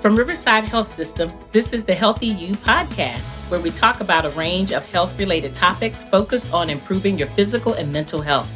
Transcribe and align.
From 0.00 0.16
Riverside 0.16 0.64
Health 0.64 0.86
System, 0.86 1.30
this 1.52 1.74
is 1.74 1.84
the 1.84 1.94
Healthy 1.94 2.28
You 2.28 2.54
podcast, 2.54 3.20
where 3.50 3.60
we 3.60 3.70
talk 3.70 4.00
about 4.00 4.24
a 4.24 4.30
range 4.30 4.72
of 4.72 4.90
health 4.90 5.18
related 5.20 5.54
topics 5.54 6.04
focused 6.04 6.50
on 6.54 6.70
improving 6.70 7.18
your 7.18 7.28
physical 7.28 7.74
and 7.74 7.92
mental 7.92 8.22
health. 8.22 8.48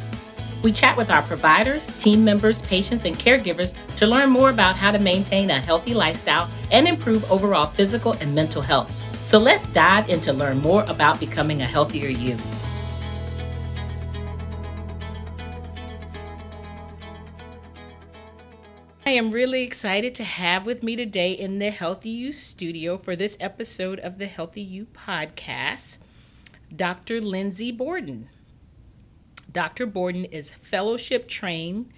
We 0.63 0.71
chat 0.71 0.97
with 0.97 1.11
our 1.11 1.21
providers, 1.21 1.85
team 1.99 2.25
members, 2.25 2.63
patients, 2.63 3.05
and 3.05 3.15
caregivers 3.15 3.75
to 3.97 4.07
learn 4.07 4.31
more 4.31 4.49
about 4.49 4.75
how 4.75 4.89
to 4.89 4.97
maintain 4.97 5.51
a 5.51 5.59
healthy 5.59 5.93
lifestyle 5.93 6.49
and 6.71 6.87
improve 6.87 7.31
overall 7.31 7.67
physical 7.67 8.13
and 8.13 8.33
mental 8.33 8.63
health. 8.63 8.91
So 9.27 9.37
let's 9.37 9.67
dive 9.67 10.09
in 10.09 10.21
to 10.21 10.33
learn 10.33 10.57
more 10.61 10.83
about 10.87 11.19
becoming 11.19 11.61
a 11.61 11.65
healthier 11.65 12.09
you. 12.09 12.39
I 19.07 19.11
am 19.11 19.29
really 19.29 19.61
excited 19.61 20.15
to 20.15 20.23
have 20.23 20.65
with 20.65 20.81
me 20.81 20.95
today 20.95 21.31
in 21.33 21.59
the 21.59 21.69
Healthy 21.69 22.09
You 22.09 22.31
studio 22.31 22.97
for 22.97 23.15
this 23.15 23.37
episode 23.39 23.99
of 23.99 24.17
the 24.17 24.25
Healthy 24.25 24.63
You 24.63 24.87
podcast, 24.87 25.99
Dr. 26.75 27.21
Lindsay 27.21 27.71
Borden. 27.71 28.29
Dr. 29.51 29.85
Borden 29.85 30.25
is 30.25 30.49
fellowship 30.49 31.27
trained 31.27 31.91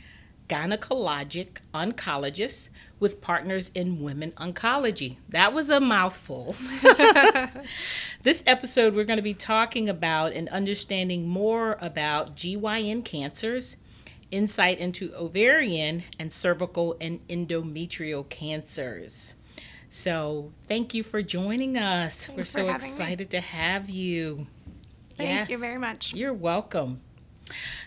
gynecologic 0.50 1.60
oncologist 1.74 2.68
with 3.00 3.22
partners 3.22 3.72
in 3.74 4.02
women 4.02 4.34
oncology. 4.34 5.16
That 5.30 5.54
was 5.54 5.70
a 5.70 5.80
mouthful. 5.80 6.58
this 8.24 8.44
episode, 8.46 8.94
we're 8.94 9.06
going 9.06 9.16
to 9.16 9.24
be 9.24 9.34
talking 9.34 9.88
about 9.88 10.34
and 10.34 10.50
understanding 10.50 11.26
more 11.26 11.78
about 11.80 12.36
GYN 12.36 13.06
cancers 13.06 13.78
insight 14.32 14.80
into 14.80 15.14
ovarian 15.16 16.04
and 16.20 16.32
cervical 16.32 16.96
and 17.00 17.26
endometrial 17.28 18.28
cancers. 18.30 19.36
So, 19.90 20.52
thank 20.68 20.94
you 20.94 21.02
for 21.02 21.22
joining 21.22 21.78
us. 21.78 22.26
Thanks 22.26 22.38
We're 22.38 22.62
so 22.62 22.70
excited 22.70 23.32
me. 23.32 23.40
to 23.40 23.42
have 23.42 23.90
you. 23.90 24.48
Thank 25.16 25.30
yes, 25.30 25.50
you 25.50 25.58
very 25.58 25.78
much. 25.78 26.14
You're 26.14 26.34
welcome. 26.34 27.02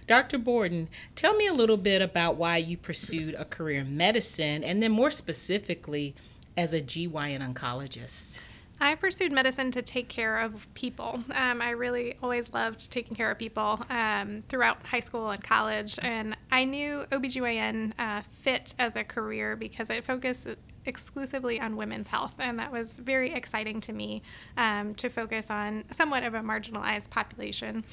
Dr. 0.07 0.39
Borden, 0.39 0.89
tell 1.15 1.35
me 1.35 1.47
a 1.47 1.53
little 1.53 1.77
bit 1.77 2.03
about 2.03 2.37
why 2.37 2.57
you 2.57 2.77
pursued 2.77 3.35
a 3.35 3.45
career 3.45 3.81
in 3.81 3.97
medicine 3.97 4.65
and 4.65 4.83
then 4.83 4.91
more 4.91 5.11
specifically 5.11 6.15
as 6.57 6.73
a 6.73 6.81
GYN 6.81 7.41
oncologist. 7.41 8.43
I 8.83 8.95
pursued 8.95 9.31
medicine 9.31 9.71
to 9.73 9.83
take 9.83 10.09
care 10.09 10.39
of 10.39 10.67
people. 10.73 11.23
Um, 11.35 11.61
I 11.61 11.71
really 11.71 12.15
always 12.23 12.51
loved 12.53 12.91
taking 12.91 13.15
care 13.15 13.31
of 13.31 13.39
people 13.39 13.85
um, 13.91 14.43
throughout 14.49 14.87
high 14.87 15.01
school 15.01 15.31
and 15.31 15.43
college. 15.43 15.99
And 16.03 16.35
I 16.51 16.65
knew 16.65 17.05
OBGYN 17.13 17.93
uh, 17.99 18.23
fit 18.41 18.73
as 18.79 18.97
a 18.97 19.05
career 19.05 19.55
because 19.55 19.91
it 19.91 20.07
focused 20.07 20.47
exclusively 20.87 21.61
on 21.61 21.77
women's 21.77 22.09
health. 22.09 22.35
And 22.39 22.59
that 22.59 22.73
was 22.73 22.97
very 22.97 23.33
exciting 23.33 23.83
to 23.83 23.93
me 23.93 24.23
um, 24.57 24.95
to 24.95 25.11
focus 25.11 25.51
on 25.51 25.85
somewhat 25.91 26.23
of 26.23 26.33
a 26.33 26.41
marginalized 26.41 27.11
population. 27.11 27.85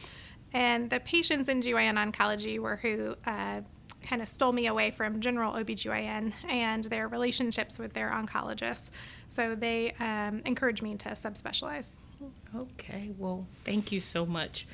And 0.53 0.89
the 0.89 1.02
patients 1.02 1.49
in 1.49 1.61
GYN 1.61 1.95
oncology 1.95 2.59
were 2.59 2.77
who 2.77 3.15
uh, 3.25 3.61
kind 4.03 4.22
of 4.22 4.30
stole 4.30 4.52
me 4.52 4.67
away 4.67 4.92
from 4.92 5.20
general 5.20 5.53
OBGYN 5.53 6.34
and 6.50 6.84
their 6.86 7.08
relationships 7.08 7.78
with 7.78 7.94
their 7.94 8.12
oncologists. 8.12 8.89
So 9.30 9.56
they 9.56 9.94
um, 10.00 10.42
encouraged 10.45 10.81
me 10.81 10.95
to 10.95 11.09
subspecialize. 11.09 11.95
Okay, 12.56 13.12
well, 13.17 13.48
thank 13.64 13.92
you 13.92 14.00
so 14.00 14.26
much 14.26 14.67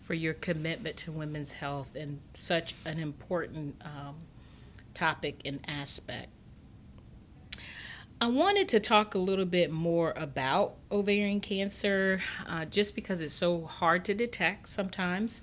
for 0.00 0.14
your 0.14 0.34
commitment 0.34 0.96
to 0.98 1.12
women's 1.12 1.52
health 1.52 1.94
and 1.94 2.20
such 2.34 2.74
an 2.84 2.98
important 2.98 3.80
um, 3.84 4.16
topic 4.94 5.40
and 5.44 5.60
aspect. 5.68 6.28
I 8.22 8.26
wanted 8.26 8.68
to 8.70 8.80
talk 8.80 9.14
a 9.14 9.18
little 9.18 9.46
bit 9.46 9.70
more 9.70 10.12
about 10.14 10.74
ovarian 10.92 11.40
cancer 11.40 12.20
uh, 12.46 12.66
just 12.66 12.94
because 12.94 13.22
it's 13.22 13.32
so 13.32 13.62
hard 13.62 14.04
to 14.06 14.14
detect 14.14 14.68
sometimes 14.68 15.40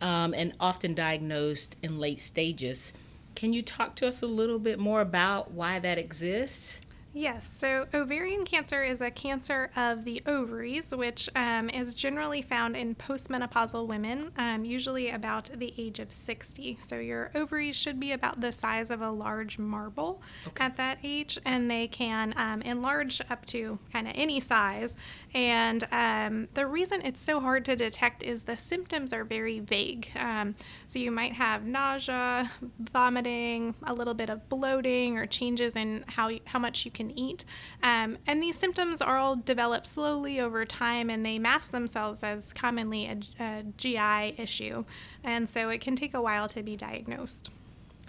um, 0.00 0.34
and 0.34 0.52
often 0.60 0.94
diagnosed 0.94 1.76
in 1.82 1.98
late 1.98 2.20
stages. 2.20 2.92
Can 3.34 3.52
you 3.52 3.62
talk 3.62 3.96
to 3.96 4.06
us 4.06 4.22
a 4.22 4.26
little 4.26 4.58
bit 4.58 4.78
more 4.78 5.00
about 5.00 5.50
why 5.50 5.78
that 5.78 5.98
exists? 5.98 6.80
Yes, 7.16 7.48
so 7.56 7.86
ovarian 7.94 8.44
cancer 8.44 8.82
is 8.82 9.00
a 9.00 9.08
cancer 9.08 9.70
of 9.76 10.04
the 10.04 10.20
ovaries, 10.26 10.92
which 10.92 11.30
um, 11.36 11.70
is 11.70 11.94
generally 11.94 12.42
found 12.42 12.76
in 12.76 12.96
postmenopausal 12.96 13.86
women, 13.86 14.32
um, 14.36 14.64
usually 14.64 15.10
about 15.10 15.48
the 15.54 15.72
age 15.78 16.00
of 16.00 16.10
60. 16.10 16.78
So 16.80 16.98
your 16.98 17.30
ovaries 17.36 17.76
should 17.76 18.00
be 18.00 18.10
about 18.10 18.40
the 18.40 18.50
size 18.50 18.90
of 18.90 19.00
a 19.00 19.12
large 19.12 19.60
marble 19.60 20.20
okay. 20.48 20.64
at 20.64 20.76
that 20.76 20.98
age, 21.04 21.38
and 21.44 21.70
they 21.70 21.86
can 21.86 22.34
um, 22.36 22.60
enlarge 22.62 23.20
up 23.30 23.46
to 23.46 23.78
kind 23.92 24.08
of 24.08 24.14
any 24.16 24.40
size. 24.40 24.96
And 25.34 25.86
um, 25.92 26.48
the 26.54 26.66
reason 26.66 27.00
it's 27.04 27.22
so 27.22 27.38
hard 27.38 27.64
to 27.66 27.76
detect 27.76 28.24
is 28.24 28.42
the 28.42 28.56
symptoms 28.56 29.12
are 29.12 29.24
very 29.24 29.60
vague. 29.60 30.08
Um, 30.16 30.56
so 30.88 30.98
you 30.98 31.12
might 31.12 31.34
have 31.34 31.64
nausea, 31.64 32.50
vomiting, 32.92 33.76
a 33.84 33.94
little 33.94 34.14
bit 34.14 34.30
of 34.30 34.48
bloating, 34.48 35.16
or 35.16 35.26
changes 35.26 35.76
in 35.76 36.04
how, 36.08 36.32
how 36.46 36.58
much 36.58 36.84
you 36.84 36.90
can 36.90 37.03
can 37.04 37.18
eat. 37.18 37.44
Um, 37.82 38.18
and 38.26 38.42
these 38.42 38.58
symptoms 38.58 39.00
are 39.00 39.16
all 39.16 39.36
developed 39.36 39.86
slowly 39.86 40.40
over 40.40 40.64
time 40.64 41.10
and 41.10 41.24
they 41.24 41.38
mask 41.38 41.70
themselves 41.70 42.22
as 42.22 42.52
commonly 42.52 43.06
a, 43.06 43.18
a 43.42 43.64
GI 43.76 44.40
issue. 44.40 44.84
And 45.22 45.48
so 45.48 45.68
it 45.68 45.80
can 45.80 45.96
take 45.96 46.14
a 46.14 46.22
while 46.22 46.48
to 46.48 46.62
be 46.62 46.76
diagnosed. 46.76 47.50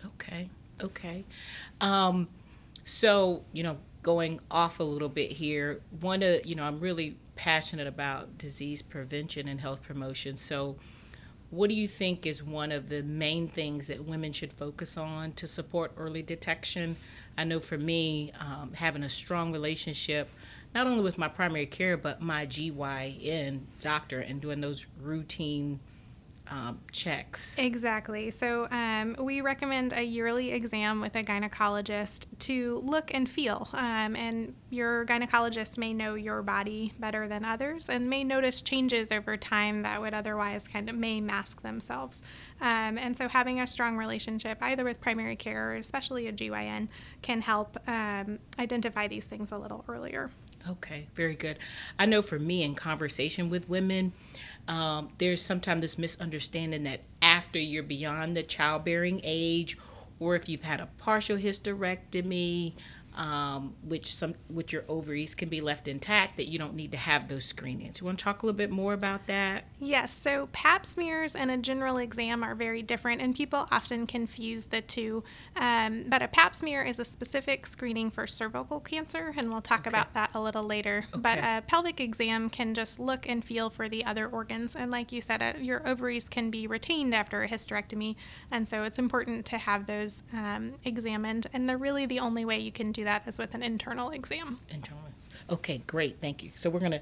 Okay, 0.06 0.50
okay. 0.82 1.26
Um, 1.82 2.28
so, 2.84 3.44
you 3.54 3.64
know, 3.64 3.78
going 4.04 4.40
off 4.52 4.80
a 4.80 4.84
little 4.84 5.10
bit 5.10 5.32
here, 5.32 5.82
one 6.00 6.22
of, 6.22 6.46
you 6.46 6.56
know, 6.56 6.64
I'm 6.64 6.80
really 6.80 7.18
passionate 7.36 7.88
about 7.88 8.38
disease 8.38 8.82
prevention 8.82 9.48
and 9.48 9.60
health 9.60 9.82
promotion. 9.82 10.38
So, 10.38 10.78
what 11.52 11.70
do 11.70 11.76
you 11.76 11.88
think 11.88 12.26
is 12.26 12.44
one 12.44 12.72
of 12.72 12.90
the 12.90 13.02
main 13.04 13.48
things 13.48 13.88
that 13.88 14.04
women 14.04 14.34
should 14.34 14.52
focus 14.52 14.98
on 14.98 15.32
to 15.34 15.48
support 15.48 15.92
early 15.96 16.22
detection? 16.22 16.98
I 17.38 17.44
know 17.44 17.60
for 17.60 17.78
me, 17.78 18.32
um, 18.40 18.74
having 18.74 19.04
a 19.04 19.10
strong 19.10 19.52
relationship, 19.52 20.30
not 20.74 20.88
only 20.88 21.02
with 21.02 21.18
my 21.18 21.28
primary 21.28 21.66
care, 21.66 21.98
but 21.98 22.22
my 22.22 22.46
GYN 22.46 23.62
doctor 23.80 24.20
and 24.20 24.42
doing 24.42 24.62
those 24.62 24.86
routine 25.02 25.80
um, 26.50 26.80
checks. 26.92 27.58
Exactly. 27.58 28.30
So 28.32 28.68
um, 28.72 29.16
we 29.20 29.42
recommend 29.42 29.94
a 29.94 30.04
yearly 30.04 30.52
exam 30.52 31.02
with 31.02 31.16
a 31.16 31.24
gynecologist 31.24 32.26
to 32.40 32.82
look 32.86 33.14
and 33.14 33.28
feel. 33.28 33.68
Um, 33.74 34.16
and 34.16 34.54
your 34.70 35.06
gynecologist 35.06 35.78
may 35.78 35.94
know 35.94 36.16
your 36.16 36.42
body 36.42 36.94
better 37.00 37.28
than 37.28 37.46
others 37.46 37.90
and 37.90 38.10
may 38.10 38.24
notice 38.24 38.62
changes 38.62 39.12
over 39.12 39.38
time 39.38 39.82
that 39.84 40.02
would 40.02 40.14
otherwise 40.14 40.68
kind 40.68 40.90
of 40.90 40.96
may 40.96 41.20
mask 41.22 41.62
themselves. 41.62 42.22
Um, 42.62 42.98
and 42.98 43.18
so 43.18 43.28
having 43.28 43.60
a 43.62 43.68
strong 43.68 43.98
relationship, 43.98 44.58
either 44.62 44.84
with 44.84 45.02
primary 45.02 45.36
care 45.36 45.72
or 45.72 45.76
especially 45.76 46.28
a 46.28 46.34
GYN, 46.34 46.88
can 47.22 47.42
help 47.42 47.78
um, 47.88 48.40
identify 48.60 49.08
these 49.08 49.26
things 49.26 49.52
a 49.52 49.58
little 49.58 49.84
earlier. 49.88 50.30
Okay, 50.68 51.08
very 51.14 51.36
good. 51.36 51.60
I 52.00 52.08
know 52.08 52.24
for 52.24 52.40
me 52.40 52.64
in 52.64 52.74
conversation 52.74 53.50
with 53.50 53.70
women, 53.70 54.14
um, 54.68 55.10
there's 55.18 55.42
sometimes 55.42 55.82
this 55.82 55.98
misunderstanding 55.98 56.84
that 56.84 57.02
after 57.22 57.60
you're 57.60 57.84
beyond 57.84 58.36
the 58.36 58.44
childbearing 58.44 59.22
age, 59.24 59.78
or 60.20 60.36
if 60.36 60.48
you've 60.50 60.64
had 60.64 60.80
a 60.80 60.88
partial 60.98 61.38
hysterectomy, 61.38 62.74
um, 63.16 63.76
which 63.84 64.14
some 64.14 64.36
which 64.50 64.74
your 64.74 64.84
ovaries 64.88 65.36
can 65.36 65.50
be 65.50 65.62
left 65.62 65.88
intact 65.88 66.38
that 66.38 66.48
you 66.48 66.60
don't 66.60 66.76
need 66.76 66.92
to 66.92 66.98
have 66.98 67.28
those 67.28 67.46
screenings. 67.46 68.00
You 68.00 68.06
want 68.06 68.20
to 68.20 68.24
talk 68.24 68.44
a 68.44 68.46
little 68.46 68.58
bit 68.58 68.72
more 68.72 68.94
about 68.94 69.28
that? 69.28 69.66
Yes. 69.80 70.18
So 70.18 70.50
Pap 70.52 70.86
smears 70.86 71.36
and 71.36 71.50
a 71.50 71.58
general 71.58 71.98
exam 71.98 72.44
are 72.44 72.56
very 72.56 72.82
different, 72.82 73.22
and 73.22 73.34
people 73.34 73.68
often 73.72 74.06
confuse 74.06 74.66
the 74.66 74.82
two. 74.82 75.24
Um, 75.56 76.06
but 76.08 76.22
a 76.22 76.28
Pap 76.28 76.56
smear 76.56 76.84
is 76.84 77.00
a 77.00 77.06
specific 77.06 77.68
screening 77.68 78.12
for 78.12 78.28
cervical 78.28 78.82
cancer, 78.82 79.34
and 79.38 79.50
we'll 79.50 79.62
talk 79.62 79.82
okay. 79.82 79.90
about 79.90 80.14
that 80.14 80.32
a 80.34 80.42
little 80.42 80.64
later. 80.64 81.06
Okay. 81.14 81.22
But 81.22 81.40
a 81.40 81.64
pelvic 81.66 82.02
exam 82.02 82.50
can 82.50 82.74
just 82.74 83.00
look 83.00 83.28
and 83.30 83.44
feel 83.44 83.70
for 83.70 83.88
the 83.88 84.04
other 84.04 84.28
organs, 84.28 84.76
and 84.76 84.92
like 84.92 85.12
you 85.12 85.22
said, 85.22 85.42
uh, 85.42 85.54
your 85.60 85.88
ovaries 85.88 86.28
can 86.28 86.52
be 86.52 86.68
retained 86.68 87.16
after 87.16 87.44
a 87.44 87.48
hysterectomy, 87.48 88.16
and 88.52 88.68
so 88.68 88.84
it's 88.84 89.00
important 89.00 89.46
to 89.46 89.58
have 89.58 89.86
those 89.86 90.22
um, 90.34 90.74
examined. 90.84 91.48
And 91.54 91.70
they're 91.70 91.78
really 91.78 92.06
the 92.06 92.20
only 92.20 92.44
way 92.44 92.60
you 92.60 92.72
can 92.72 92.92
do 92.92 93.05
that 93.06 93.24
is 93.28 93.38
with 93.38 93.54
an 93.56 93.64
internal 93.64 94.12
exam. 94.12 94.60
Internal. 94.70 95.02
Okay, 95.50 95.82
great. 95.86 96.18
Thank 96.20 96.44
you. 96.44 96.52
So 96.56 96.70
we're 96.70 96.80
going 96.80 96.92
to 96.92 97.02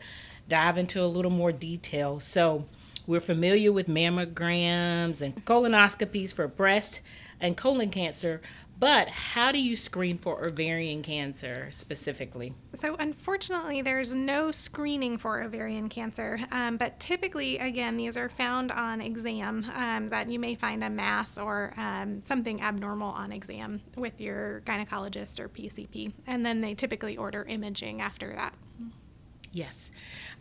dive 0.49 0.77
into 0.77 1.01
a 1.01 1.07
little 1.07 1.31
more 1.31 1.51
detail. 1.51 2.19
So 2.19 2.65
we're 3.07 3.21
familiar 3.21 3.71
with 3.71 3.87
mammograms 3.87 5.21
and 5.21 5.45
colonoscopies 5.45 6.33
for 6.33 6.47
breast 6.47 7.01
and 7.43 7.57
colon 7.57 7.91
cancer, 7.91 8.41
But 8.79 9.07
how 9.07 9.51
do 9.51 9.61
you 9.61 9.75
screen 9.75 10.17
for 10.17 10.43
ovarian 10.43 11.03
cancer 11.03 11.67
specifically? 11.69 12.53
So, 12.73 12.95
unfortunately, 12.97 13.81
there's 13.81 14.15
no 14.15 14.51
screening 14.51 15.19
for 15.19 15.43
ovarian 15.43 15.89
cancer, 15.89 16.39
um, 16.51 16.77
but 16.77 16.99
typically, 16.99 17.59
again, 17.59 17.97
these 17.97 18.17
are 18.17 18.29
found 18.29 18.71
on 18.71 18.99
exam 18.99 19.65
um, 19.75 20.07
that 20.07 20.27
you 20.29 20.39
may 20.39 20.55
find 20.55 20.83
a 20.83 20.89
mass 20.89 21.37
or 21.37 21.73
um, 21.77 22.23
something 22.23 22.61
abnormal 22.61 23.09
on 23.09 23.31
exam 23.31 23.79
with 23.95 24.19
your 24.19 24.61
gynecologist 24.65 25.39
or 25.39 25.47
PCP, 25.47 26.11
and 26.25 26.43
then 26.43 26.59
they 26.61 26.73
typically 26.73 27.15
order 27.15 27.43
imaging 27.43 28.01
after 28.01 28.33
that. 28.33 28.53
Yes. 29.51 29.91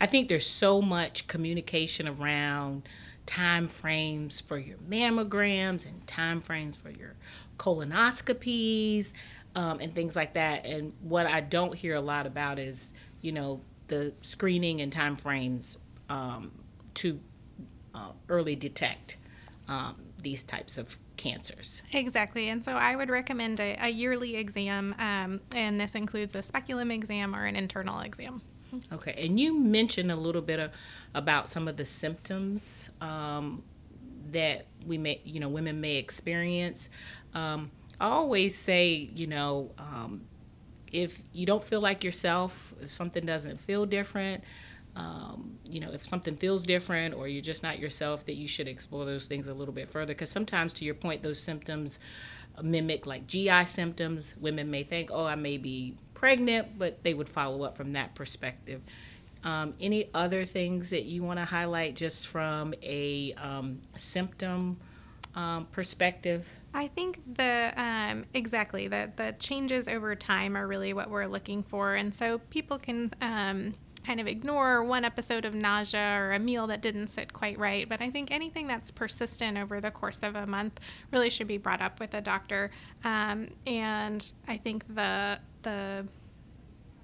I 0.01 0.07
think 0.07 0.29
there's 0.29 0.47
so 0.47 0.81
much 0.81 1.27
communication 1.27 2.09
around 2.09 2.89
time 3.27 3.69
frames 3.69 4.41
for 4.41 4.59
your 4.59 4.77
mammograms 4.79 5.87
and 5.87 6.07
time 6.07 6.41
frames 6.41 6.77
for 6.77 6.91
your 6.91 7.15
colonoscopies 7.59 9.13
um, 9.55 9.81
and 9.81 9.95
things 9.95 10.17
like 10.17 10.35
that. 10.35 10.67
And 10.67 10.93
what 11.01 11.27
I 11.27 11.41
don't 11.41 11.75
hear 11.75 11.95
a 11.95 12.01
lot 12.01 12.27
about 12.27 12.59
is, 12.59 12.93
you 13.21 13.33
know, 13.33 13.61
the 13.89 14.13
screening 14.23 14.81
and 14.81 14.93
time 14.93 15.17
frames 15.17 15.79
um, 16.09 16.51
to 16.95 17.21
uh, 17.95 18.13
early 18.29 18.57
detect 18.57 19.17
um, 19.69 19.97
these 20.23 20.45
types 20.45 20.79
of 20.79 20.99
cancers. 21.17 21.83
Exactly. 21.93 22.49
And 22.49 22.65
so 22.65 22.73
I 22.73 22.97
would 22.97 23.11
recommend 23.11 23.61
a, 23.61 23.77
a 23.81 23.89
yearly 23.89 24.37
exam, 24.37 24.95
um, 24.99 25.41
and 25.55 25.81
this 25.81 25.95
includes 25.95 26.35
a 26.35 26.43
speculum 26.43 26.91
exam 26.91 27.35
or 27.35 27.45
an 27.45 27.55
internal 27.55 28.01
exam. 28.01 28.43
Okay, 28.93 29.15
and 29.19 29.39
you 29.39 29.59
mentioned 29.59 30.11
a 30.11 30.17
little 30.17 30.41
bit 30.43 30.59
of, 30.59 30.71
about 31.15 31.49
some 31.49 31.69
of 31.69 31.77
the 31.77 31.85
symptoms 31.85 32.91
um, 33.01 33.63
that 34.31 34.67
we 34.87 34.97
may, 34.97 35.21
you 35.25 35.41
know, 35.41 35.49
women 35.49 35.81
may 35.81 35.97
experience. 35.97 36.89
Um, 37.35 37.71
I 38.01 38.07
always 38.07 38.57
say, 38.57 39.11
you 39.15 39.27
know, 39.27 39.71
um, 39.79 40.23
if 40.91 41.23
you 41.33 41.45
don't 41.47 41.63
feel 41.63 41.81
like 41.81 42.03
yourself, 42.03 42.73
if 42.81 42.91
something 42.91 43.25
doesn't 43.27 43.61
feel 43.61 43.85
different, 43.85 44.43
um, 44.97 45.59
you 45.65 45.81
know, 45.81 45.91
if 45.93 46.05
something 46.05 46.37
feels 46.37 46.63
different 46.63 47.15
or 47.15 47.29
you're 47.29 47.43
just 47.43 47.63
not 47.63 47.79
yourself, 47.79 48.27
that 48.27 48.35
you 48.35 48.49
should 48.49 48.69
explore 48.69 49.05
those 49.05 49.27
things 49.27 49.49
a 49.49 49.55
little 49.55 49.75
bit 49.75 49.89
further. 49.89 50.13
Because 50.15 50.31
sometimes, 50.31 50.73
to 50.75 50.85
your 50.85 50.95
point, 50.95 51.23
those 51.23 51.41
symptoms 51.41 51.99
mimic 52.61 53.07
like 53.07 53.27
GI 53.27 53.65
symptoms. 53.65 54.35
Women 54.39 54.71
may 54.71 54.83
think, 54.83 55.11
oh, 55.13 55.25
I 55.25 55.37
may 55.37 55.57
be 55.57 55.95
pregnant, 56.23 56.79
but 56.79 57.03
they 57.03 57.15
would 57.15 57.29
follow 57.29 57.65
up 57.65 57.77
from 57.77 57.95
that 57.95 58.15
perspective. 58.15 58.81
Um, 59.43 59.75
any 59.81 60.09
other 60.15 60.45
things 60.45 60.91
that 60.91 61.03
you 61.03 61.25
want 61.25 61.41
to 61.41 61.45
highlight 61.45 61.97
just 61.97 62.29
from 62.29 62.75
a 62.81 63.35
um, 63.39 63.81
symptom 63.97 64.79
um, 65.35 65.67
perspective? 65.73 66.47
I 66.73 66.87
think 66.87 67.21
the 67.35 67.73
um, 67.77 68.25
exactly 68.35 68.87
the 68.87 69.11
the 69.17 69.35
changes 69.41 69.89
over 69.89 70.15
time 70.15 70.57
are 70.57 70.69
really 70.69 70.93
what 70.93 71.11
we're 71.11 71.27
looking 71.27 71.65
for, 71.65 71.97
and 71.97 72.15
so 72.15 72.39
people 72.51 72.79
can 72.79 73.13
um, 73.21 73.75
kind 74.07 74.21
of 74.21 74.29
ignore 74.29 74.85
one 74.85 75.05
episode 75.05 75.45
of 75.45 75.55
nausea 75.55 76.19
or 76.21 76.33
a 76.33 76.39
meal 76.39 76.69
that 76.69 76.83
didn't 76.83 77.09
sit 77.09 77.33
quite 77.33 77.59
right. 77.59 77.89
But 77.89 78.01
I 78.01 78.11
think 78.11 78.31
anything 78.31 78.69
that's 78.69 78.93
persistent 78.93 79.59
over 79.59 79.81
the 79.81 79.91
course 79.91 80.23
of 80.23 80.37
a 80.37 80.47
month 80.47 80.79
really 81.11 81.31
should 81.31 81.49
be 81.49 81.59
brought 81.59 81.81
up 81.81 81.99
with 81.99 82.15
a 82.15 82.21
doctor. 82.21 82.71
Um, 83.03 83.49
and 83.67 84.31
I 84.47 84.57
think 84.57 84.85
the 84.95 85.41
the 85.63 86.07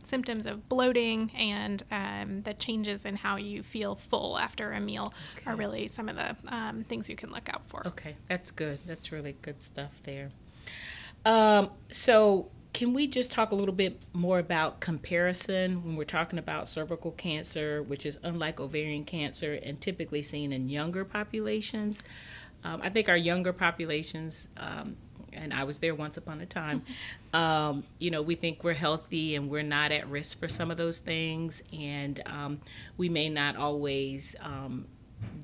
symptoms 0.08 0.46
of 0.46 0.69
bloating 0.69 1.31
and 1.37 1.82
um, 1.90 2.43
the 2.43 2.55
changes 2.55 3.05
in 3.05 3.16
how 3.16 3.37
you 3.37 3.62
feel 3.62 3.94
full 3.94 4.38
after 4.38 4.72
a 4.72 4.81
meal 4.81 5.12
okay. 5.37 5.50
are 5.50 5.56
really 5.56 5.88
some 5.88 6.08
of 6.08 6.16
the 6.16 6.37
um, 6.49 6.84
things 6.84 7.08
you 7.08 7.16
can 7.16 7.31
look 7.31 7.49
out 7.52 7.62
for. 7.69 7.87
Okay, 7.87 8.16
that's 8.28 8.50
good. 8.50 8.78
That's 8.87 9.12
really 9.12 9.37
good 9.43 9.62
stuff 9.62 10.00
there. 10.05 10.31
Um, 11.25 11.70
so, 11.90 12.50
can 12.72 12.93
we 12.93 13.06
just 13.06 13.32
talk 13.32 13.50
a 13.50 13.55
little 13.55 13.75
bit 13.75 14.00
more 14.12 14.38
about 14.38 14.81
comparison 14.81 15.84
when 15.84 15.96
we're 15.96 16.04
talking 16.04 16.38
about 16.38 16.69
cervical 16.69 17.11
cancer, 17.12 17.82
which 17.82 18.06
is 18.06 18.19
unlike 18.22 18.61
ovarian 18.61 19.04
cancer 19.04 19.58
and 19.62 19.81
typically 19.81 20.22
seen 20.22 20.52
in 20.52 20.69
younger 20.69 21.04
populations? 21.04 22.04
Um, 22.64 22.81
I 22.82 22.88
think 22.88 23.08
our 23.08 23.16
younger 23.16 23.52
populations 23.52 24.49
um, 24.56 24.96
and 25.32 25.52
I 25.52 25.64
was 25.64 25.78
there 25.78 25.94
once 25.94 26.16
upon 26.16 26.40
a 26.40 26.46
time. 26.46 26.82
Um, 27.34 27.84
you 27.98 28.10
know, 28.10 28.22
we 28.22 28.36
think 28.36 28.64
we're 28.64 28.72
healthy 28.72 29.36
and 29.36 29.50
we're 29.50 29.62
not 29.62 29.92
at 29.92 30.08
risk 30.08 30.40
for 30.40 30.48
some 30.48 30.70
of 30.70 30.78
those 30.78 31.00
things, 31.00 31.62
and 31.78 32.22
um, 32.25 32.62
we 32.96 33.10
may 33.10 33.28
not 33.28 33.54
always 33.56 34.34
um, 34.40 34.86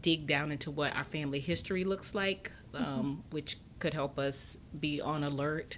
dig 0.00 0.26
down 0.26 0.50
into 0.50 0.70
what 0.70 0.96
our 0.96 1.04
family 1.04 1.40
history 1.40 1.84
looks 1.84 2.14
like, 2.14 2.50
mm-hmm. 2.72 2.82
Um, 2.82 3.24
which 3.32 3.58
could 3.80 3.92
help 3.92 4.18
us 4.18 4.56
be 4.80 5.02
on 5.02 5.24
alert 5.24 5.76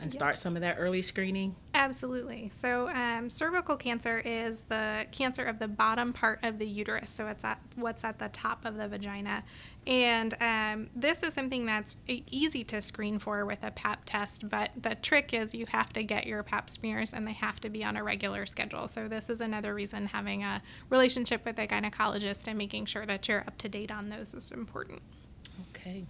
and 0.00 0.12
start 0.12 0.38
some 0.38 0.54
of 0.54 0.62
that 0.62 0.76
early 0.78 1.02
screening? 1.02 1.56
Absolutely. 1.78 2.50
So, 2.52 2.88
um, 2.88 3.30
cervical 3.30 3.76
cancer 3.76 4.18
is 4.18 4.64
the 4.64 5.06
cancer 5.12 5.44
of 5.44 5.60
the 5.60 5.68
bottom 5.68 6.12
part 6.12 6.40
of 6.42 6.58
the 6.58 6.66
uterus. 6.66 7.08
So, 7.08 7.28
it's 7.28 7.44
at 7.44 7.60
what's 7.76 8.02
at 8.02 8.18
the 8.18 8.28
top 8.30 8.64
of 8.64 8.76
the 8.76 8.88
vagina. 8.88 9.44
And 9.86 10.36
um, 10.40 10.90
this 10.96 11.22
is 11.22 11.34
something 11.34 11.66
that's 11.66 11.94
easy 12.08 12.64
to 12.64 12.82
screen 12.82 13.20
for 13.20 13.46
with 13.46 13.60
a 13.62 13.70
pap 13.70 14.02
test, 14.06 14.48
but 14.48 14.72
the 14.76 14.96
trick 14.96 15.32
is 15.32 15.54
you 15.54 15.66
have 15.66 15.92
to 15.92 16.02
get 16.02 16.26
your 16.26 16.42
pap 16.42 16.68
smears 16.68 17.12
and 17.12 17.24
they 17.24 17.32
have 17.32 17.60
to 17.60 17.70
be 17.70 17.84
on 17.84 17.96
a 17.96 18.02
regular 18.02 18.44
schedule. 18.44 18.88
So, 18.88 19.06
this 19.06 19.28
is 19.30 19.40
another 19.40 19.72
reason 19.72 20.06
having 20.06 20.42
a 20.42 20.60
relationship 20.90 21.44
with 21.44 21.60
a 21.60 21.68
gynecologist 21.68 22.48
and 22.48 22.58
making 22.58 22.86
sure 22.86 23.06
that 23.06 23.28
you're 23.28 23.42
up 23.42 23.56
to 23.58 23.68
date 23.68 23.92
on 23.92 24.08
those 24.08 24.34
is 24.34 24.50
important. 24.50 25.00
Okay. 25.70 26.06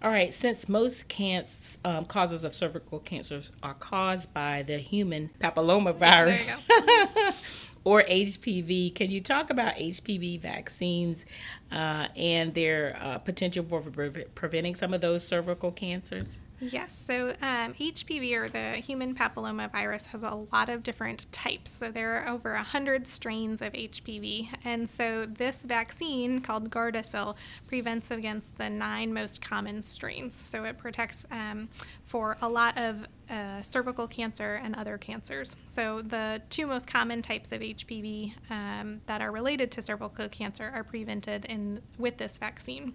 All 0.00 0.10
right, 0.10 0.32
since 0.32 0.68
most 0.68 1.08
cancer, 1.08 1.78
um, 1.84 2.04
causes 2.04 2.44
of 2.44 2.54
cervical 2.54 3.00
cancers 3.00 3.50
are 3.64 3.74
caused 3.74 4.32
by 4.32 4.62
the 4.62 4.78
human 4.78 5.30
papillomavirus 5.40 6.56
or 7.84 8.04
HPV, 8.04 8.94
can 8.94 9.10
you 9.10 9.20
talk 9.20 9.50
about 9.50 9.74
HPV 9.74 10.40
vaccines 10.40 11.26
uh, 11.72 12.06
and 12.14 12.54
their 12.54 12.96
uh, 13.00 13.18
potential 13.18 13.64
for 13.64 13.80
pre- 13.90 14.24
preventing 14.36 14.76
some 14.76 14.94
of 14.94 15.00
those 15.00 15.26
cervical 15.26 15.72
cancers? 15.72 16.38
Yes, 16.60 16.92
so 16.98 17.36
um, 17.40 17.74
HPV 17.74 18.34
or 18.34 18.48
the 18.48 18.72
human 18.80 19.14
papilloma 19.14 19.70
virus 19.70 20.06
has 20.06 20.24
a 20.24 20.34
lot 20.52 20.68
of 20.68 20.82
different 20.82 21.30
types. 21.30 21.70
So 21.70 21.92
there 21.92 22.16
are 22.16 22.28
over 22.28 22.52
100 22.54 23.06
strains 23.06 23.62
of 23.62 23.72
HPV. 23.74 24.48
And 24.64 24.90
so 24.90 25.24
this 25.24 25.62
vaccine 25.62 26.40
called 26.40 26.70
Gardasil 26.70 27.36
prevents 27.68 28.10
against 28.10 28.56
the 28.58 28.68
nine 28.68 29.14
most 29.14 29.40
common 29.40 29.82
strains. 29.82 30.34
So 30.34 30.64
it 30.64 30.78
protects 30.78 31.24
um, 31.30 31.68
for 32.04 32.36
a 32.42 32.48
lot 32.48 32.76
of 32.76 33.06
uh, 33.30 33.62
cervical 33.62 34.08
cancer 34.08 34.60
and 34.62 34.74
other 34.74 34.98
cancers. 34.98 35.54
So 35.68 36.02
the 36.02 36.42
two 36.50 36.66
most 36.66 36.88
common 36.88 37.22
types 37.22 37.52
of 37.52 37.60
HPV 37.60 38.32
um, 38.50 39.00
that 39.06 39.20
are 39.20 39.30
related 39.30 39.70
to 39.72 39.82
cervical 39.82 40.28
cancer 40.28 40.72
are 40.74 40.82
prevented 40.82 41.44
in 41.44 41.82
with 41.98 42.16
this 42.16 42.36
vaccine. 42.36 42.94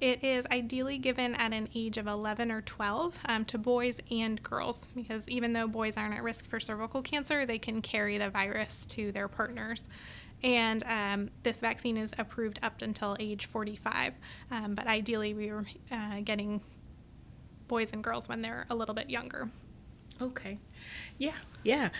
It 0.00 0.24
is 0.24 0.46
ideally 0.50 0.96
given 0.96 1.34
at 1.34 1.52
an 1.52 1.68
age 1.74 1.98
of 1.98 2.06
11 2.06 2.50
or 2.50 2.62
12 2.62 3.18
um, 3.26 3.44
to 3.46 3.58
boys 3.58 4.00
and 4.10 4.42
girls 4.42 4.88
because 4.94 5.28
even 5.28 5.52
though 5.52 5.68
boys 5.68 5.98
aren't 5.98 6.14
at 6.14 6.22
risk 6.22 6.48
for 6.48 6.58
cervical 6.58 7.02
cancer, 7.02 7.44
they 7.44 7.58
can 7.58 7.82
carry 7.82 8.16
the 8.16 8.30
virus 8.30 8.86
to 8.86 9.12
their 9.12 9.28
partners. 9.28 9.84
And 10.42 10.82
um, 10.86 11.30
this 11.42 11.60
vaccine 11.60 11.98
is 11.98 12.14
approved 12.16 12.60
up 12.62 12.80
until 12.80 13.14
age 13.20 13.44
45, 13.44 14.14
um, 14.50 14.74
but 14.74 14.86
ideally 14.86 15.34
we 15.34 15.50
are 15.50 15.66
uh, 15.92 16.20
getting 16.24 16.62
boys 17.68 17.92
and 17.92 18.02
girls 18.02 18.26
when 18.26 18.40
they're 18.40 18.64
a 18.70 18.74
little 18.74 18.94
bit 18.94 19.10
younger. 19.10 19.50
Okay. 20.20 20.58
Yeah, 21.18 21.34
yeah. 21.62 21.90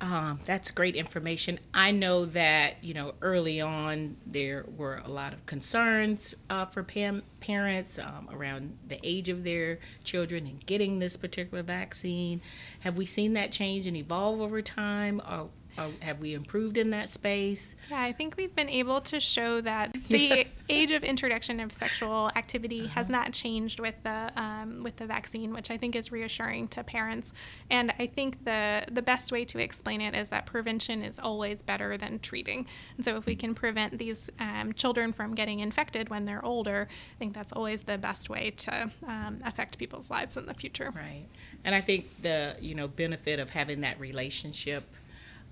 Um, 0.00 0.40
that's 0.46 0.70
great 0.70 0.96
information. 0.96 1.58
I 1.72 1.90
know 1.90 2.24
that, 2.26 2.82
you 2.82 2.94
know, 2.94 3.14
early 3.22 3.60
on 3.60 4.16
there 4.26 4.64
were 4.76 5.00
a 5.04 5.10
lot 5.10 5.32
of 5.32 5.46
concerns 5.46 6.34
uh, 6.50 6.66
for 6.66 6.82
pam- 6.82 7.22
parents 7.40 7.98
um, 7.98 8.28
around 8.32 8.76
the 8.86 8.98
age 9.02 9.28
of 9.28 9.44
their 9.44 9.78
children 10.02 10.46
and 10.46 10.64
getting 10.66 10.98
this 10.98 11.16
particular 11.16 11.62
vaccine. 11.62 12.40
Have 12.80 12.96
we 12.96 13.06
seen 13.06 13.32
that 13.34 13.52
change 13.52 13.86
and 13.86 13.96
evolve 13.96 14.40
over 14.40 14.62
time? 14.62 15.20
Or 15.28 15.48
uh, 15.78 15.88
have 16.00 16.18
we 16.18 16.34
improved 16.34 16.76
in 16.76 16.90
that 16.90 17.08
space? 17.08 17.76
Yeah, 17.90 18.02
I 18.02 18.12
think 18.12 18.36
we've 18.36 18.54
been 18.54 18.68
able 18.68 19.00
to 19.02 19.20
show 19.20 19.60
that 19.60 19.94
the 20.08 20.18
yes. 20.18 20.58
age 20.68 20.90
of 20.90 21.04
introduction 21.04 21.60
of 21.60 21.72
sexual 21.72 22.30
activity 22.34 22.82
uh-huh. 22.82 22.94
has 22.94 23.08
not 23.08 23.32
changed 23.32 23.78
with 23.78 23.94
the 24.02 24.30
um, 24.36 24.82
with 24.82 24.96
the 24.96 25.06
vaccine, 25.06 25.52
which 25.52 25.70
I 25.70 25.76
think 25.76 25.94
is 25.94 26.10
reassuring 26.10 26.68
to 26.68 26.82
parents. 26.82 27.32
And 27.70 27.92
I 27.98 28.06
think 28.06 28.44
the 28.44 28.84
the 28.90 29.02
best 29.02 29.30
way 29.30 29.44
to 29.46 29.58
explain 29.58 30.00
it 30.00 30.14
is 30.14 30.30
that 30.30 30.46
prevention 30.46 31.02
is 31.02 31.18
always 31.18 31.62
better 31.62 31.96
than 31.96 32.18
treating. 32.18 32.66
And 32.96 33.04
so 33.04 33.16
if 33.16 33.26
we 33.26 33.36
can 33.36 33.54
prevent 33.54 33.98
these 33.98 34.30
um, 34.40 34.72
children 34.72 35.12
from 35.12 35.34
getting 35.34 35.60
infected 35.60 36.08
when 36.08 36.24
they're 36.24 36.44
older, 36.44 36.88
I 36.90 37.18
think 37.18 37.34
that's 37.34 37.52
always 37.52 37.84
the 37.84 37.98
best 37.98 38.28
way 38.28 38.50
to 38.50 38.90
um, 39.06 39.40
affect 39.44 39.78
people's 39.78 40.10
lives 40.10 40.36
in 40.36 40.46
the 40.46 40.54
future. 40.54 40.92
Right. 40.94 41.26
And 41.64 41.74
I 41.74 41.80
think 41.80 42.06
the 42.22 42.56
you 42.60 42.74
know 42.74 42.88
benefit 42.88 43.38
of 43.38 43.50
having 43.50 43.82
that 43.82 44.00
relationship 44.00 44.84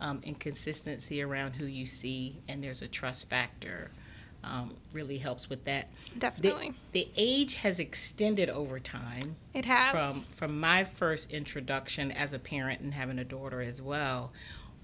um, 0.00 0.20
and 0.26 0.38
consistency 0.38 1.22
around 1.22 1.52
who 1.52 1.66
you 1.66 1.86
see, 1.86 2.42
and 2.48 2.62
there's 2.62 2.82
a 2.82 2.88
trust 2.88 3.28
factor 3.30 3.90
um, 4.46 4.74
really 4.92 5.18
helps 5.18 5.50
with 5.50 5.64
that. 5.64 5.88
Definitely. 6.18 6.72
The, 6.92 7.04
the, 7.04 7.08
age 7.16 7.54
has 7.54 7.80
extended 7.80 8.48
over 8.48 8.78
time. 8.78 9.36
It 9.52 9.64
has. 9.64 9.90
From 9.90 10.22
from 10.30 10.60
my 10.60 10.84
first 10.84 11.32
introduction 11.32 12.12
as 12.12 12.32
a 12.32 12.38
parent 12.38 12.80
and 12.80 12.94
having 12.94 13.18
a 13.18 13.24
daughter 13.24 13.60
as 13.60 13.82
well. 13.82 14.32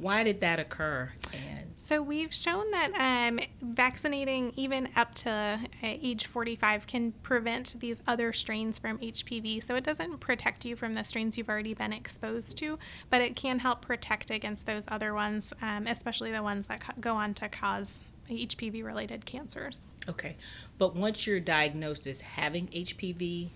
Why 0.02 0.24
did 0.24 0.40
that 0.40 0.58
occur? 0.58 1.10
And 1.32 1.72
so 1.76 2.02
we've 2.02 2.34
shown 2.34 2.70
that 2.72 2.90
um, 2.94 3.38
vaccinating 3.60 4.52
even 4.56 4.88
up 4.96 5.14
to 5.14 5.30
uh, 5.30 5.58
age 5.82 6.26
45 6.26 6.88
can 6.88 7.12
prevent 7.22 7.78
these 7.78 8.00
other 8.06 8.32
strains 8.32 8.80
from 8.80 8.98
HPV. 8.98 9.62
So 9.62 9.76
it 9.76 9.84
doesn't 9.84 10.18
protect 10.18 10.64
you 10.64 10.74
from 10.74 10.94
the 10.94 11.04
strains 11.04 11.38
you've 11.38 11.48
already 11.48 11.74
been 11.74 11.92
exposed 11.92 12.56
to, 12.58 12.80
but 13.10 13.20
it 13.20 13.36
can 13.36 13.60
help 13.60 13.82
protect 13.82 14.32
against 14.32 14.66
those 14.66 14.86
other 14.88 15.14
ones, 15.14 15.52
um, 15.62 15.86
especially 15.86 16.32
the 16.32 16.42
ones 16.42 16.66
that 16.66 17.00
go 17.00 17.14
on 17.14 17.32
to 17.34 17.48
cause 17.48 18.02
HPV 18.28 18.84
related 18.84 19.24
cancers. 19.24 19.86
Okay, 20.08 20.36
but 20.78 20.96
once 20.96 21.28
you're 21.28 21.40
diagnosed 21.40 22.08
as 22.08 22.22
having 22.22 22.66
HPV, 22.68 23.50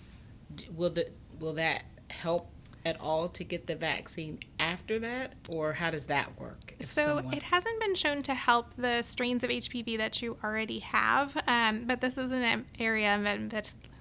will 0.74 0.90
the 0.90 1.10
will 1.40 1.54
that 1.54 1.82
help 2.08 2.50
at 2.86 3.00
all 3.00 3.28
to 3.28 3.42
get 3.42 3.66
the 3.66 3.74
vaccine 3.74 4.38
after 4.60 4.98
that, 5.00 5.34
or 5.48 5.72
how 5.72 5.90
does 5.90 6.06
that 6.06 6.38
work? 6.38 6.74
So 6.80 7.16
someone... 7.16 7.34
it 7.34 7.42
hasn't 7.42 7.80
been 7.80 7.96
shown 7.96 8.22
to 8.22 8.34
help 8.34 8.74
the 8.74 9.02
strains 9.02 9.42
of 9.42 9.50
HPV 9.50 9.98
that 9.98 10.22
you 10.22 10.36
already 10.44 10.78
have, 10.78 11.36
um, 11.48 11.84
but 11.84 12.00
this 12.00 12.16
is 12.16 12.30
an 12.30 12.64
area 12.78 13.16
of 13.16 13.26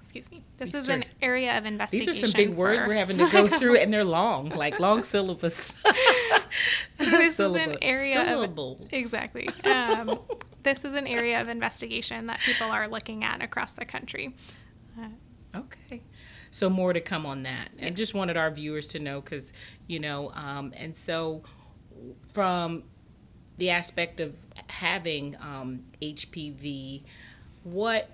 excuse 0.00 0.30
me. 0.30 0.44
This 0.56 0.70
These 0.70 0.82
is 0.82 0.88
an 0.88 1.02
area 1.20 1.58
of 1.58 1.66
investigation. 1.66 2.12
These 2.12 2.22
are 2.22 2.26
some 2.28 2.38
big 2.38 2.50
for... 2.50 2.54
words 2.54 2.82
we're 2.86 2.94
having 2.94 3.18
to 3.18 3.28
go 3.32 3.48
through, 3.48 3.76
and 3.76 3.92
they're 3.92 4.04
long, 4.04 4.50
like 4.50 4.78
long 4.78 5.02
syllables. 5.02 5.74
this 6.96 7.40
is 7.40 7.54
an 7.54 7.76
area 7.82 8.24
Syllables. 8.24 8.80
of 8.80 8.92
exactly. 8.92 9.48
Um, 9.64 10.20
this 10.62 10.84
is 10.84 10.94
an 10.94 11.08
area 11.08 11.40
of 11.40 11.48
investigation 11.48 12.26
that 12.26 12.38
people 12.40 12.68
are 12.68 12.88
looking 12.88 13.24
at 13.24 13.42
across 13.42 13.72
the 13.72 13.84
country. 13.84 14.34
Uh, 14.98 15.58
okay. 15.58 16.02
So 16.56 16.70
more 16.70 16.94
to 16.94 17.02
come 17.02 17.26
on 17.26 17.42
that, 17.42 17.68
and 17.78 17.94
just 17.94 18.14
wanted 18.14 18.38
our 18.38 18.50
viewers 18.50 18.86
to 18.86 18.98
know 18.98 19.20
because 19.20 19.52
you 19.88 20.00
know, 20.00 20.32
um, 20.32 20.72
and 20.74 20.96
so 20.96 21.42
from 22.28 22.84
the 23.58 23.68
aspect 23.68 24.20
of 24.20 24.34
having 24.68 25.36
um, 25.38 25.84
HPV, 26.00 27.02
what 27.62 28.08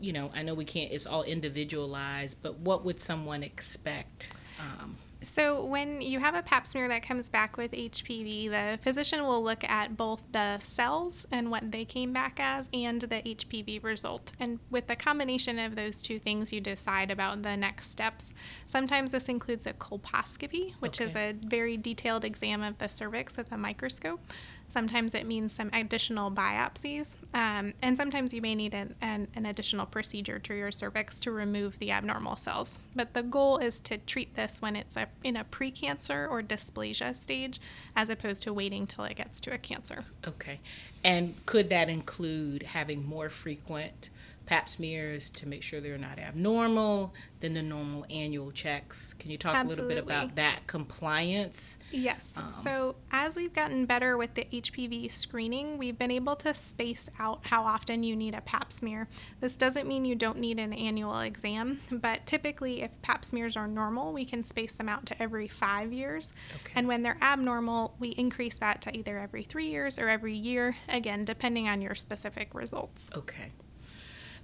you 0.00 0.12
know, 0.12 0.30
I 0.34 0.42
know 0.42 0.52
we 0.52 0.66
can't. 0.66 0.92
It's 0.92 1.06
all 1.06 1.22
individualized, 1.22 2.36
but 2.42 2.58
what 2.58 2.84
would 2.84 3.00
someone 3.00 3.42
expect? 3.42 4.34
Um, 4.60 4.98
so, 5.20 5.64
when 5.64 6.00
you 6.00 6.20
have 6.20 6.36
a 6.36 6.42
pap 6.42 6.64
smear 6.64 6.86
that 6.88 7.02
comes 7.02 7.28
back 7.28 7.56
with 7.56 7.72
HPV, 7.72 8.50
the 8.50 8.78
physician 8.82 9.24
will 9.24 9.42
look 9.42 9.64
at 9.64 9.96
both 9.96 10.22
the 10.30 10.60
cells 10.60 11.26
and 11.32 11.50
what 11.50 11.72
they 11.72 11.84
came 11.84 12.12
back 12.12 12.38
as 12.38 12.68
and 12.72 13.00
the 13.00 13.22
HPV 13.22 13.82
result. 13.82 14.30
And 14.38 14.60
with 14.70 14.86
the 14.86 14.94
combination 14.94 15.58
of 15.58 15.74
those 15.74 16.02
two 16.02 16.20
things, 16.20 16.52
you 16.52 16.60
decide 16.60 17.10
about 17.10 17.42
the 17.42 17.56
next 17.56 17.90
steps. 17.90 18.32
Sometimes 18.68 19.10
this 19.10 19.28
includes 19.28 19.66
a 19.66 19.72
colposcopy, 19.72 20.74
which 20.78 21.00
okay. 21.00 21.10
is 21.10 21.16
a 21.16 21.32
very 21.46 21.76
detailed 21.76 22.24
exam 22.24 22.62
of 22.62 22.78
the 22.78 22.88
cervix 22.88 23.36
with 23.36 23.50
a 23.50 23.58
microscope. 23.58 24.20
Sometimes 24.68 25.14
it 25.14 25.26
means 25.26 25.52
some 25.52 25.70
additional 25.72 26.30
biopsies, 26.30 27.14
um, 27.32 27.72
and 27.80 27.96
sometimes 27.96 28.34
you 28.34 28.42
may 28.42 28.54
need 28.54 28.74
an, 28.74 28.94
an, 29.00 29.28
an, 29.34 29.46
additional 29.46 29.86
procedure 29.86 30.38
to 30.38 30.54
your 30.54 30.70
cervix 30.70 31.18
to 31.20 31.30
remove 31.30 31.78
the 31.78 31.90
abnormal 31.90 32.36
cells. 32.36 32.76
But 32.94 33.14
the 33.14 33.22
goal 33.22 33.58
is 33.58 33.80
to 33.80 33.96
treat 33.96 34.34
this 34.34 34.60
when 34.60 34.76
it's 34.76 34.96
a, 34.96 35.08
in 35.24 35.36
a 35.36 35.44
precancer 35.44 36.30
or 36.30 36.42
dysplasia 36.42 37.16
stage, 37.16 37.60
as 37.96 38.10
opposed 38.10 38.42
to 38.42 38.52
waiting 38.52 38.86
till 38.86 39.04
it 39.04 39.16
gets 39.16 39.40
to 39.40 39.52
a 39.52 39.58
cancer. 39.58 40.04
Okay. 40.26 40.60
And 41.02 41.34
could 41.46 41.70
that 41.70 41.88
include 41.88 42.62
having 42.64 43.06
more 43.06 43.30
frequent 43.30 44.10
pap 44.48 44.66
smears 44.66 45.28
to 45.28 45.46
make 45.46 45.62
sure 45.62 45.78
they're 45.78 45.98
not 45.98 46.18
abnormal 46.18 47.12
than 47.40 47.52
the 47.52 47.60
normal 47.60 48.06
annual 48.08 48.50
checks. 48.50 49.12
Can 49.18 49.30
you 49.30 49.36
talk 49.36 49.54
Absolutely. 49.54 49.84
a 49.84 49.88
little 49.88 50.08
bit 50.08 50.14
about 50.16 50.36
that 50.36 50.66
compliance? 50.66 51.76
Yes. 51.90 52.32
Um, 52.34 52.48
so, 52.48 52.96
as 53.12 53.36
we've 53.36 53.52
gotten 53.52 53.84
better 53.84 54.16
with 54.16 54.32
the 54.32 54.46
HPV 54.50 55.12
screening, 55.12 55.76
we've 55.76 55.98
been 55.98 56.10
able 56.10 56.34
to 56.36 56.54
space 56.54 57.10
out 57.18 57.40
how 57.42 57.64
often 57.64 58.02
you 58.02 58.16
need 58.16 58.34
a 58.34 58.40
pap 58.40 58.72
smear. 58.72 59.06
This 59.40 59.54
doesn't 59.54 59.86
mean 59.86 60.06
you 60.06 60.14
don't 60.14 60.38
need 60.38 60.58
an 60.58 60.72
annual 60.72 61.20
exam, 61.20 61.80
but 61.90 62.24
typically, 62.24 62.80
if 62.80 62.90
pap 63.02 63.26
smears 63.26 63.54
are 63.54 63.68
normal, 63.68 64.14
we 64.14 64.24
can 64.24 64.44
space 64.44 64.72
them 64.72 64.88
out 64.88 65.04
to 65.06 65.22
every 65.22 65.46
five 65.46 65.92
years. 65.92 66.32
Okay. 66.62 66.72
And 66.74 66.88
when 66.88 67.02
they're 67.02 67.18
abnormal, 67.20 67.94
we 67.98 68.08
increase 68.10 68.54
that 68.56 68.80
to 68.82 68.96
either 68.96 69.18
every 69.18 69.42
three 69.42 69.68
years 69.68 69.98
or 69.98 70.08
every 70.08 70.34
year, 70.34 70.74
again, 70.88 71.26
depending 71.26 71.68
on 71.68 71.82
your 71.82 71.94
specific 71.94 72.54
results. 72.54 73.10
Okay. 73.14 73.50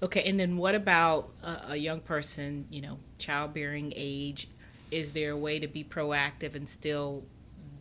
Okay, 0.04 0.23
and 0.25 0.38
then 0.38 0.58
what 0.58 0.75
about 0.75 1.30
a, 1.42 1.70
a 1.70 1.76
young 1.76 2.00
person, 2.00 2.66
you 2.68 2.82
know, 2.82 2.99
childbearing 3.16 3.90
age? 3.96 4.49
Is 4.90 5.12
there 5.12 5.30
a 5.30 5.37
way 5.37 5.58
to 5.58 5.66
be 5.66 5.82
proactive 5.82 6.54
and 6.54 6.68
still 6.68 7.25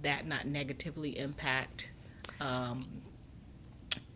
that 0.03 0.25
not 0.25 0.48
negatively 0.48 1.20
impact 1.20 1.89
um, 2.39 2.88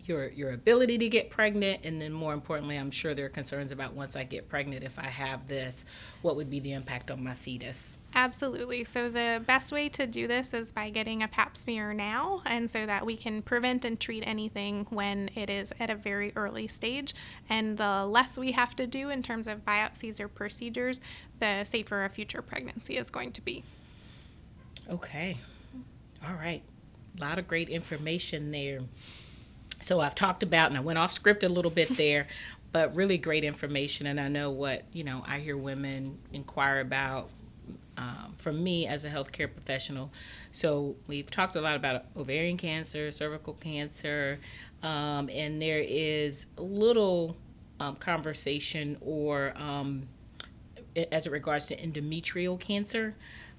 your 0.05 0.29
your 0.29 0.51
ability 0.51 0.97
to 0.99 1.09
get 1.09 1.29
pregnant 1.29 1.81
and 1.83 2.01
then 2.01 2.13
more 2.13 2.33
importantly 2.33 2.77
i'm 2.77 2.91
sure 2.91 3.13
there 3.13 3.25
are 3.25 3.29
concerns 3.29 3.73
about 3.73 3.93
once 3.93 4.15
i 4.15 4.23
get 4.23 4.47
pregnant 4.47 4.83
if 4.83 4.97
i 4.97 5.05
have 5.05 5.45
this 5.47 5.83
what 6.21 6.37
would 6.37 6.49
be 6.49 6.61
the 6.61 6.71
impact 6.71 7.11
on 7.11 7.21
my 7.21 7.33
fetus 7.33 7.99
absolutely. 8.17 8.83
So 8.83 9.09
the 9.09 9.41
best 9.45 9.71
way 9.71 9.89
to 9.89 10.07
do 10.07 10.27
this 10.27 10.51
is 10.51 10.71
by 10.71 10.89
getting 10.89 11.21
a 11.21 11.27
pap 11.27 11.55
smear 11.55 11.93
now 11.93 12.41
and 12.45 12.69
so 12.69 12.86
that 12.88 13.05
we 13.05 13.15
can 13.15 13.43
prevent 13.43 13.86
and 13.86 14.00
treat 14.00 14.24
anything 14.25 14.88
when 14.89 15.29
it 15.36 15.51
is 15.51 15.71
at 15.79 15.91
a 15.91 15.95
very 15.95 16.33
early 16.36 16.67
stage. 16.67 17.13
And 17.47 17.77
the 17.77 18.05
less 18.05 18.38
we 18.38 18.53
have 18.53 18.75
to 18.77 18.88
do 18.88 19.09
in 19.09 19.21
terms 19.21 19.47
of 19.47 19.63
biopsies 19.63 20.19
or 20.19 20.27
procedures 20.27 21.00
the 21.39 21.63
safer 21.63 22.03
a 22.03 22.09
future 22.09 22.41
pregnancy 22.41 22.97
is 22.97 23.12
going 23.12 23.31
to 23.33 23.41
be. 23.41 23.63
Okay. 24.89 25.38
All 26.27 26.33
right. 26.33 26.63
A 27.17 27.21
lot 27.21 27.38
of 27.38 27.47
great 27.47 27.69
information 27.69 28.51
there. 28.51 28.79
So 29.79 30.00
I've 30.00 30.15
talked 30.15 30.41
about, 30.41 30.69
and 30.69 30.77
I 30.77 30.81
went 30.81 30.97
off 30.97 31.12
script 31.12 31.43
a 31.43 31.50
little 31.50 31.69
bit 31.69 31.95
there, 31.97 32.25
but 32.71 32.95
really 32.95 33.19
great 33.19 33.43
information. 33.43 34.07
And 34.07 34.19
I 34.19 34.27
know 34.27 34.50
what, 34.50 34.86
you 34.91 35.03
know, 35.03 35.24
I 35.27 35.38
hear 35.38 35.55
women 35.55 36.17
inquire 36.33 36.79
about 36.79 37.29
um, 37.97 38.36
from 38.38 38.63
me 38.63 38.88
as 38.88 39.05
a 39.05 39.09
healthcare 39.09 39.51
professional. 39.51 40.12
So 40.51 40.95
we've 41.07 41.29
talked 41.29 41.55
a 41.55 41.62
lot 41.62 41.75
about 41.75 42.05
ovarian 42.15 42.57
cancer, 42.57 43.12
cervical 43.12 43.53
cancer, 43.53 44.39
um, 44.83 45.29
and 45.31 45.62
there 45.62 45.83
is 45.86 46.45
little 46.57 47.36
um, 47.79 47.95
conversation 47.95 48.97
or 49.01 49.53
um, 49.55 50.07
as 51.12 51.27
it 51.27 51.31
regards 51.31 51.65
to 51.67 51.77
endometrial 51.77 52.59
cancer 52.59 53.15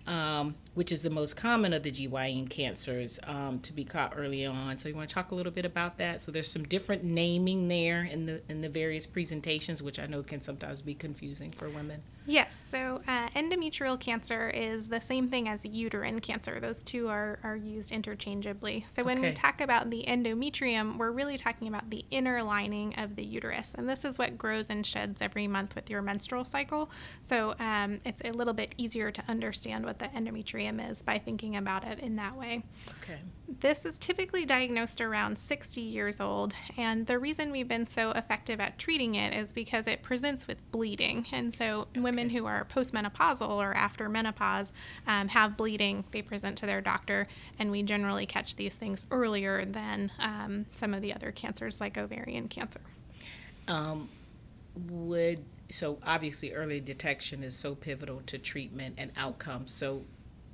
um, 0.08 0.54
which 0.72 0.90
is 0.90 1.02
the 1.02 1.10
most 1.10 1.36
common 1.36 1.74
of 1.74 1.82
the 1.82 1.90
GYN 1.90 2.48
cancers 2.48 3.20
um, 3.24 3.60
to 3.60 3.74
be 3.74 3.84
caught 3.84 4.14
early 4.16 4.46
on. 4.46 4.78
So 4.78 4.88
you 4.88 4.94
want 4.94 5.10
to 5.10 5.14
talk 5.14 5.32
a 5.32 5.34
little 5.34 5.52
bit 5.52 5.66
about 5.66 5.98
that. 5.98 6.22
So 6.22 6.32
there's 6.32 6.50
some 6.50 6.64
different 6.64 7.04
naming 7.04 7.68
there 7.68 8.04
in 8.04 8.24
the 8.24 8.40
in 8.48 8.62
the 8.62 8.70
various 8.70 9.06
presentations, 9.06 9.82
which 9.82 9.98
I 9.98 10.06
know 10.06 10.22
can 10.22 10.40
sometimes 10.40 10.80
be 10.80 10.94
confusing 10.94 11.50
for 11.50 11.68
women. 11.68 12.02
Yes. 12.28 12.62
So 12.62 13.00
uh, 13.08 13.30
endometrial 13.30 13.98
cancer 13.98 14.50
is 14.50 14.88
the 14.88 15.00
same 15.00 15.30
thing 15.30 15.48
as 15.48 15.64
uterine 15.64 16.20
cancer. 16.20 16.60
Those 16.60 16.82
two 16.82 17.08
are, 17.08 17.38
are 17.42 17.56
used 17.56 17.90
interchangeably. 17.90 18.84
So 18.86 19.02
when 19.02 19.18
okay. 19.20 19.30
we 19.30 19.34
talk 19.34 19.62
about 19.62 19.88
the 19.88 20.04
endometrium, 20.06 20.98
we're 20.98 21.10
really 21.10 21.38
talking 21.38 21.68
about 21.68 21.88
the 21.88 22.04
inner 22.10 22.42
lining 22.42 22.94
of 22.98 23.16
the 23.16 23.24
uterus. 23.24 23.74
And 23.78 23.88
this 23.88 24.04
is 24.04 24.18
what 24.18 24.36
grows 24.36 24.68
and 24.68 24.84
sheds 24.84 25.22
every 25.22 25.48
month 25.48 25.74
with 25.74 25.88
your 25.88 26.02
menstrual 26.02 26.44
cycle. 26.44 26.90
So 27.22 27.54
um, 27.58 27.98
it's 28.04 28.20
a 28.22 28.32
little 28.32 28.52
bit 28.52 28.74
easier 28.76 29.10
to 29.10 29.22
understand 29.26 29.86
what 29.86 29.98
the 29.98 30.08
endometrium 30.08 30.90
is 30.90 31.00
by 31.00 31.18
thinking 31.18 31.56
about 31.56 31.84
it 31.84 31.98
in 31.98 32.16
that 32.16 32.36
way. 32.36 32.62
Okay. 33.02 33.20
This 33.48 33.86
is 33.86 33.96
typically 33.96 34.44
diagnosed 34.44 35.00
around 35.00 35.38
60 35.38 35.80
years 35.80 36.20
old. 36.20 36.52
And 36.76 37.06
the 37.06 37.18
reason 37.18 37.50
we've 37.50 37.66
been 37.66 37.86
so 37.86 38.10
effective 38.10 38.60
at 38.60 38.78
treating 38.78 39.14
it 39.14 39.32
is 39.32 39.52
because 39.52 39.86
it 39.86 40.02
presents 40.02 40.46
with 40.46 40.70
bleeding. 40.70 41.26
And 41.32 41.54
so 41.54 41.88
okay. 41.90 42.00
women 42.00 42.28
who 42.28 42.44
are 42.44 42.66
postmenopausal 42.66 43.48
or 43.48 43.72
after 43.74 44.08
menopause 44.10 44.74
um, 45.06 45.28
have 45.28 45.56
bleeding, 45.56 46.04
they 46.10 46.20
present 46.20 46.58
to 46.58 46.66
their 46.66 46.82
doctor, 46.82 47.26
and 47.58 47.70
we 47.70 47.82
generally 47.82 48.26
catch 48.26 48.56
these 48.56 48.74
things 48.74 49.06
earlier 49.10 49.64
than 49.64 50.12
um, 50.18 50.66
some 50.74 50.92
of 50.92 51.00
the 51.00 51.14
other 51.14 51.32
cancers 51.32 51.80
like 51.80 51.96
ovarian 51.96 52.48
cancer. 52.48 52.80
Um, 53.66 54.10
would 54.88 55.44
so 55.70 55.98
obviously 56.02 56.52
early 56.52 56.80
detection 56.80 57.42
is 57.42 57.56
so 57.56 57.74
pivotal 57.74 58.22
to 58.26 58.38
treatment 58.38 58.94
and 58.98 59.10
outcomes. 59.16 59.72
So 59.72 60.04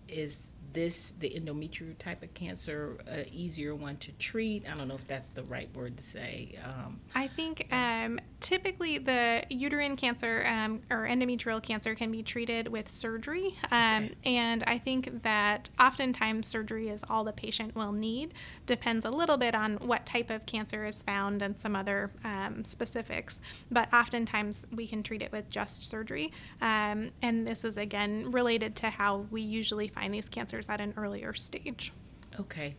is 0.08 0.52
this 0.74 1.14
the 1.20 1.30
endometrial 1.30 1.96
type 1.98 2.22
of 2.22 2.34
cancer 2.34 2.98
a 3.08 3.26
easier 3.32 3.74
one 3.74 3.96
to 3.98 4.12
treat? 4.12 4.68
I 4.68 4.76
don't 4.76 4.88
know 4.88 4.94
if 4.94 5.06
that's 5.06 5.30
the 5.30 5.44
right 5.44 5.74
word 5.74 5.96
to 5.96 6.02
say. 6.02 6.58
Um, 6.64 7.00
I 7.14 7.28
think 7.28 7.66
um, 7.72 8.20
typically, 8.40 8.98
the 8.98 9.44
uterine 9.48 9.96
cancer 9.96 10.44
um, 10.46 10.82
or 10.90 11.06
endometrial 11.06 11.62
cancer 11.62 11.94
can 11.94 12.10
be 12.10 12.22
treated 12.22 12.68
with 12.68 12.90
surgery. 12.90 13.56
Um, 13.70 14.04
okay. 14.04 14.14
And 14.24 14.62
I 14.66 14.78
think 14.78 15.22
that 15.22 15.70
oftentimes 15.80 16.46
surgery 16.46 16.90
is 16.90 17.02
all 17.08 17.24
the 17.24 17.32
patient 17.32 17.74
will 17.74 17.92
need. 17.92 18.34
Depends 18.66 19.04
a 19.06 19.10
little 19.10 19.36
bit 19.36 19.54
on 19.54 19.76
what 19.76 20.04
type 20.04 20.28
of 20.28 20.44
cancer 20.44 20.84
is 20.84 21.02
found 21.02 21.40
and 21.40 21.58
some 21.58 21.74
other 21.74 22.10
um, 22.24 22.64
specifics. 22.66 23.40
But 23.70 23.92
oftentimes 23.94 24.66
we 24.72 24.86
can 24.86 25.02
treat 25.02 25.22
it 25.22 25.32
with 25.32 25.48
just 25.48 25.88
surgery. 25.88 26.32
Um, 26.60 27.12
and 27.22 27.46
this 27.46 27.64
is, 27.64 27.76
again, 27.76 28.30
related 28.30 28.76
to 28.76 28.90
how 28.90 29.26
we 29.30 29.40
usually 29.40 29.88
find 29.88 30.12
these 30.12 30.28
cancers 30.28 30.63
at 30.68 30.80
an 30.80 30.94
earlier 30.96 31.32
stage. 31.34 31.92
Okay. 32.40 32.76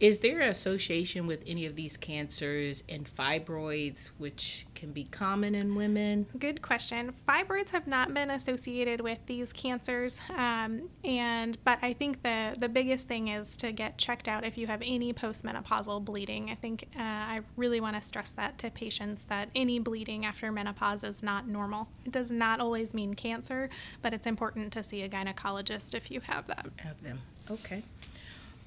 Is 0.00 0.20
there 0.20 0.40
an 0.40 0.48
association 0.48 1.26
with 1.26 1.42
any 1.44 1.66
of 1.66 1.74
these 1.74 1.96
cancers 1.96 2.84
and 2.88 3.04
fibroids, 3.04 4.10
which 4.16 4.64
can 4.76 4.92
be 4.92 5.02
common 5.02 5.56
in 5.56 5.74
women? 5.74 6.26
Good 6.38 6.62
question. 6.62 7.12
Fibroids 7.28 7.70
have 7.70 7.88
not 7.88 8.14
been 8.14 8.30
associated 8.30 9.00
with 9.00 9.18
these 9.26 9.52
cancers, 9.52 10.20
um, 10.36 10.88
and 11.02 11.58
but 11.64 11.80
I 11.82 11.94
think 11.94 12.22
the 12.22 12.54
the 12.56 12.68
biggest 12.68 13.08
thing 13.08 13.28
is 13.28 13.56
to 13.56 13.72
get 13.72 13.98
checked 13.98 14.28
out 14.28 14.44
if 14.44 14.56
you 14.56 14.68
have 14.68 14.82
any 14.84 15.12
postmenopausal 15.12 16.04
bleeding. 16.04 16.50
I 16.50 16.54
think 16.54 16.84
uh, 16.96 17.02
I 17.02 17.40
really 17.56 17.80
want 17.80 17.96
to 17.96 18.02
stress 18.02 18.30
that 18.30 18.56
to 18.58 18.70
patients 18.70 19.24
that 19.24 19.48
any 19.56 19.80
bleeding 19.80 20.24
after 20.24 20.52
menopause 20.52 21.02
is 21.02 21.24
not 21.24 21.48
normal. 21.48 21.88
It 22.04 22.12
does 22.12 22.30
not 22.30 22.60
always 22.60 22.94
mean 22.94 23.14
cancer, 23.14 23.68
but 24.00 24.14
it's 24.14 24.28
important 24.28 24.72
to 24.74 24.84
see 24.84 25.02
a 25.02 25.08
gynecologist 25.08 25.96
if 25.96 26.08
you 26.08 26.20
have 26.20 26.46
that. 26.46 26.68
Have 26.76 27.02
them. 27.02 27.20
Okay. 27.50 27.82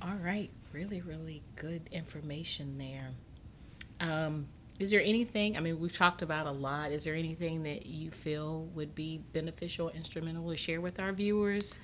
All 0.02 0.18
right 0.22 0.50
really, 0.72 1.02
really 1.02 1.44
good 1.56 1.88
information 1.92 2.78
there. 2.78 3.12
Um, 4.00 4.48
is 4.80 4.90
there 4.90 5.02
anything, 5.02 5.58
I 5.58 5.60
mean, 5.60 5.80
we've 5.80 5.94
talked 5.94 6.22
about 6.22 6.48
a 6.48 6.52
lot. 6.52 6.92
Is 6.92 7.04
there 7.04 7.14
anything 7.14 7.64
that 7.64 7.86
you 7.86 8.10
feel 8.10 8.64
would 8.74 8.96
be 8.96 9.20
beneficial, 9.32 9.90
instrumental 9.90 10.50
to 10.50 10.58
share 10.58 10.82
with 10.82 11.00
our 11.00 11.12
viewers? 11.12 11.80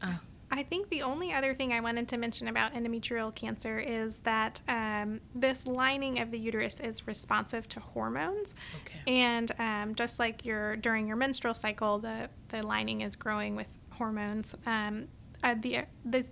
Uh, 0.00 0.14
I 0.52 0.62
think 0.62 0.90
the 0.90 1.00
only 1.02 1.32
other 1.32 1.54
thing 1.54 1.72
I 1.72 1.80
wanted 1.80 2.08
to 2.08 2.18
mention 2.18 2.46
about 2.46 2.74
endometrial 2.74 3.34
cancer 3.34 3.80
is 3.80 4.20
that 4.20 4.60
um, 4.68 5.20
this 5.34 5.66
lining 5.66 6.20
of 6.20 6.30
the 6.30 6.38
uterus 6.38 6.78
is 6.78 7.06
responsive 7.06 7.66
to 7.70 7.80
hormones, 7.80 8.54
okay. 8.82 9.00
and 9.06 9.50
um, 9.58 9.94
just 9.94 10.18
like 10.18 10.44
your 10.44 10.76
during 10.76 11.06
your 11.06 11.16
menstrual 11.16 11.54
cycle, 11.54 11.98
the 11.98 12.28
the 12.48 12.62
lining 12.62 13.00
is 13.00 13.16
growing 13.16 13.56
with 13.56 13.68
hormones. 13.92 14.54
Um, 14.66 15.08
uh, 15.42 15.54
the 15.58 15.84
the 16.04 16.26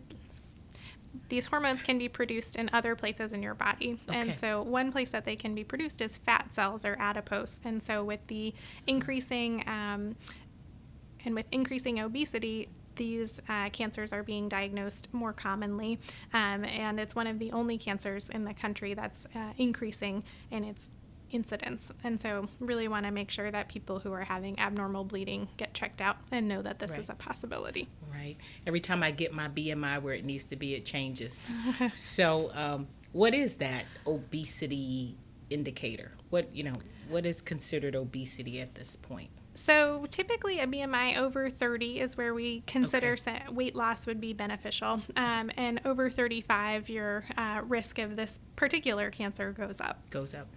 these 1.29 1.47
hormones 1.47 1.83
can 1.83 1.99
be 1.99 2.09
produced 2.09 2.57
in 2.57 2.71
other 2.73 2.95
places 2.95 3.33
in 3.33 3.43
your 3.43 3.55
body. 3.55 3.99
Okay. 4.09 4.19
And 4.19 4.37
so, 4.37 4.63
one 4.63 4.93
place 4.93 5.11
that 5.11 5.25
they 5.25 5.37
can 5.37 5.55
be 5.55 5.65
produced 5.65 6.01
is 6.01 6.17
fat 6.19 6.55
cells 6.55 6.85
or 6.85 6.97
adipose. 6.99 7.61
And 7.65 7.83
so, 7.83 8.05
with 8.05 8.25
the 8.29 8.55
increasing 8.87 9.65
um, 9.67 10.17
and 11.25 11.35
with 11.35 11.47
increasing 11.53 12.01
obesity, 12.01 12.69
these 12.97 13.41
uh, 13.49 13.71
cancers 13.71 14.13
are 14.13 14.23
being 14.23 14.49
diagnosed 14.49 15.09
more 15.13 15.33
commonly, 15.33 15.99
um, 16.35 16.65
and 16.65 17.01
it's 17.01 17.15
one 17.15 17.27
of 17.27 17.39
the 17.39 17.51
only 17.53 17.79
cancers 17.79 18.29
in 18.29 18.45
the 18.45 18.53
country 18.53 18.95
that's 18.95 19.27
uh, 19.35 19.53
increasing 19.57 20.23
in 20.51 20.65
its 20.65 20.91
incidence. 21.31 21.91
And 22.05 22.21
so, 22.21 22.49
really 22.59 22.89
want 22.89 23.07
to 23.07 23.13
make 23.13 23.31
sure 23.31 23.51
that 23.51 23.69
people 23.69 24.01
who 24.01 24.13
are 24.13 24.25
having 24.25 24.59
abnormal 24.59 25.05
bleeding 25.05 25.49
get 25.57 25.75
checked 25.75 26.01
out 26.01 26.17
and 26.31 26.49
know 26.49 26.63
that 26.63 26.79
this 26.79 26.93
right. 26.93 27.01
is 27.01 27.09
a 27.09 27.15
possibility. 27.15 27.89
Right. 28.13 28.37
Every 28.67 28.81
time 28.81 29.03
I 29.03 29.11
get 29.11 29.33
my 29.33 29.49
BMI 29.49 30.03
where 30.03 30.15
it 30.15 30.25
needs 30.25 30.45
to 30.45 30.57
be, 30.57 30.75
it 30.75 30.85
changes. 30.85 31.55
so, 31.97 32.51
um, 32.55 32.89
what 33.13 33.35
is 33.35 33.57
that 33.57 33.85
obesity 34.07 35.17
indicator? 35.49 36.13
What 36.31 36.55
you 36.55 36.65
know, 36.65 36.75
what 37.09 37.27
is 37.27 37.41
considered 37.41 37.95
obesity 37.95 38.61
at 38.61 38.75
this 38.75 38.97
point? 38.97 39.31
So 39.61 40.07
typically, 40.11 40.59
a 40.59 40.67
BMI 40.67 41.19
over 41.19 41.51
30 41.51 42.01
is 42.01 42.17
where 42.17 42.33
we 42.33 42.63
consider 42.67 43.13
okay. 43.13 43.43
weight 43.51 43.77
loss 43.77 44.07
would 44.07 44.19
be 44.19 44.33
beneficial, 44.33 45.03
um, 45.17 45.51
and 45.55 45.83
over 45.85 46.09
35, 46.09 46.89
your 46.89 47.25
uh, 47.37 47.61
risk 47.69 47.99
of 47.99 48.17
this 48.17 48.41
particular 48.57 49.11
cancer 49.11 49.53
goes 49.53 49.79
up. 49.79 49.99
Goes 50.09 50.33
up. 50.33 50.49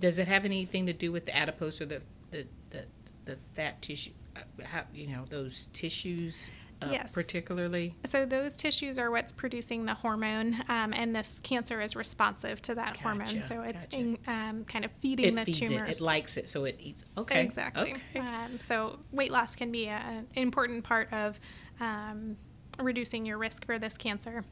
Does 0.00 0.18
it 0.18 0.26
have 0.26 0.46
anything 0.46 0.86
to 0.86 0.94
do 0.94 1.12
with 1.12 1.26
the 1.26 1.36
adipose 1.36 1.82
or 1.82 1.86
the 1.86 2.00
the, 2.30 2.46
the, 2.70 2.86
the 3.26 3.36
fat 3.52 3.82
tissue? 3.82 4.12
Uh, 4.34 4.40
how, 4.64 4.84
you 4.94 5.08
know 5.08 5.26
those 5.28 5.68
tissues 5.74 6.48
uh, 6.82 6.88
yes. 6.90 7.12
particularly? 7.12 7.94
So 8.04 8.26
those 8.26 8.56
tissues 8.56 8.98
are 8.98 9.10
what's 9.10 9.32
producing 9.32 9.84
the 9.84 9.94
hormone, 9.94 10.62
um, 10.68 10.92
and 10.92 11.14
this 11.14 11.40
cancer 11.42 11.80
is 11.80 11.96
responsive 11.96 12.60
to 12.62 12.74
that 12.74 12.94
gotcha, 12.94 13.02
hormone. 13.02 13.44
So 13.44 13.62
it's 13.62 13.84
gotcha. 13.86 13.96
in, 13.96 14.18
um, 14.26 14.64
kind 14.64 14.84
of 14.84 14.90
feeding 15.00 15.36
it 15.36 15.36
the 15.36 15.44
feeds 15.44 15.60
tumor. 15.60 15.84
It. 15.84 15.90
it 15.90 16.00
likes 16.00 16.36
it, 16.36 16.48
so 16.48 16.64
it 16.64 16.76
eats. 16.80 17.04
Okay. 17.16 17.42
Exactly. 17.42 17.94
Okay. 17.94 18.20
Um, 18.20 18.58
so 18.60 18.98
weight 19.12 19.30
loss 19.30 19.56
can 19.56 19.70
be 19.70 19.88
an 19.88 20.26
important 20.34 20.84
part 20.84 21.12
of 21.12 21.38
um, 21.80 22.36
reducing 22.78 23.24
your 23.24 23.38
risk 23.38 23.64
for 23.64 23.78
this 23.78 23.96
cancer. 23.96 24.44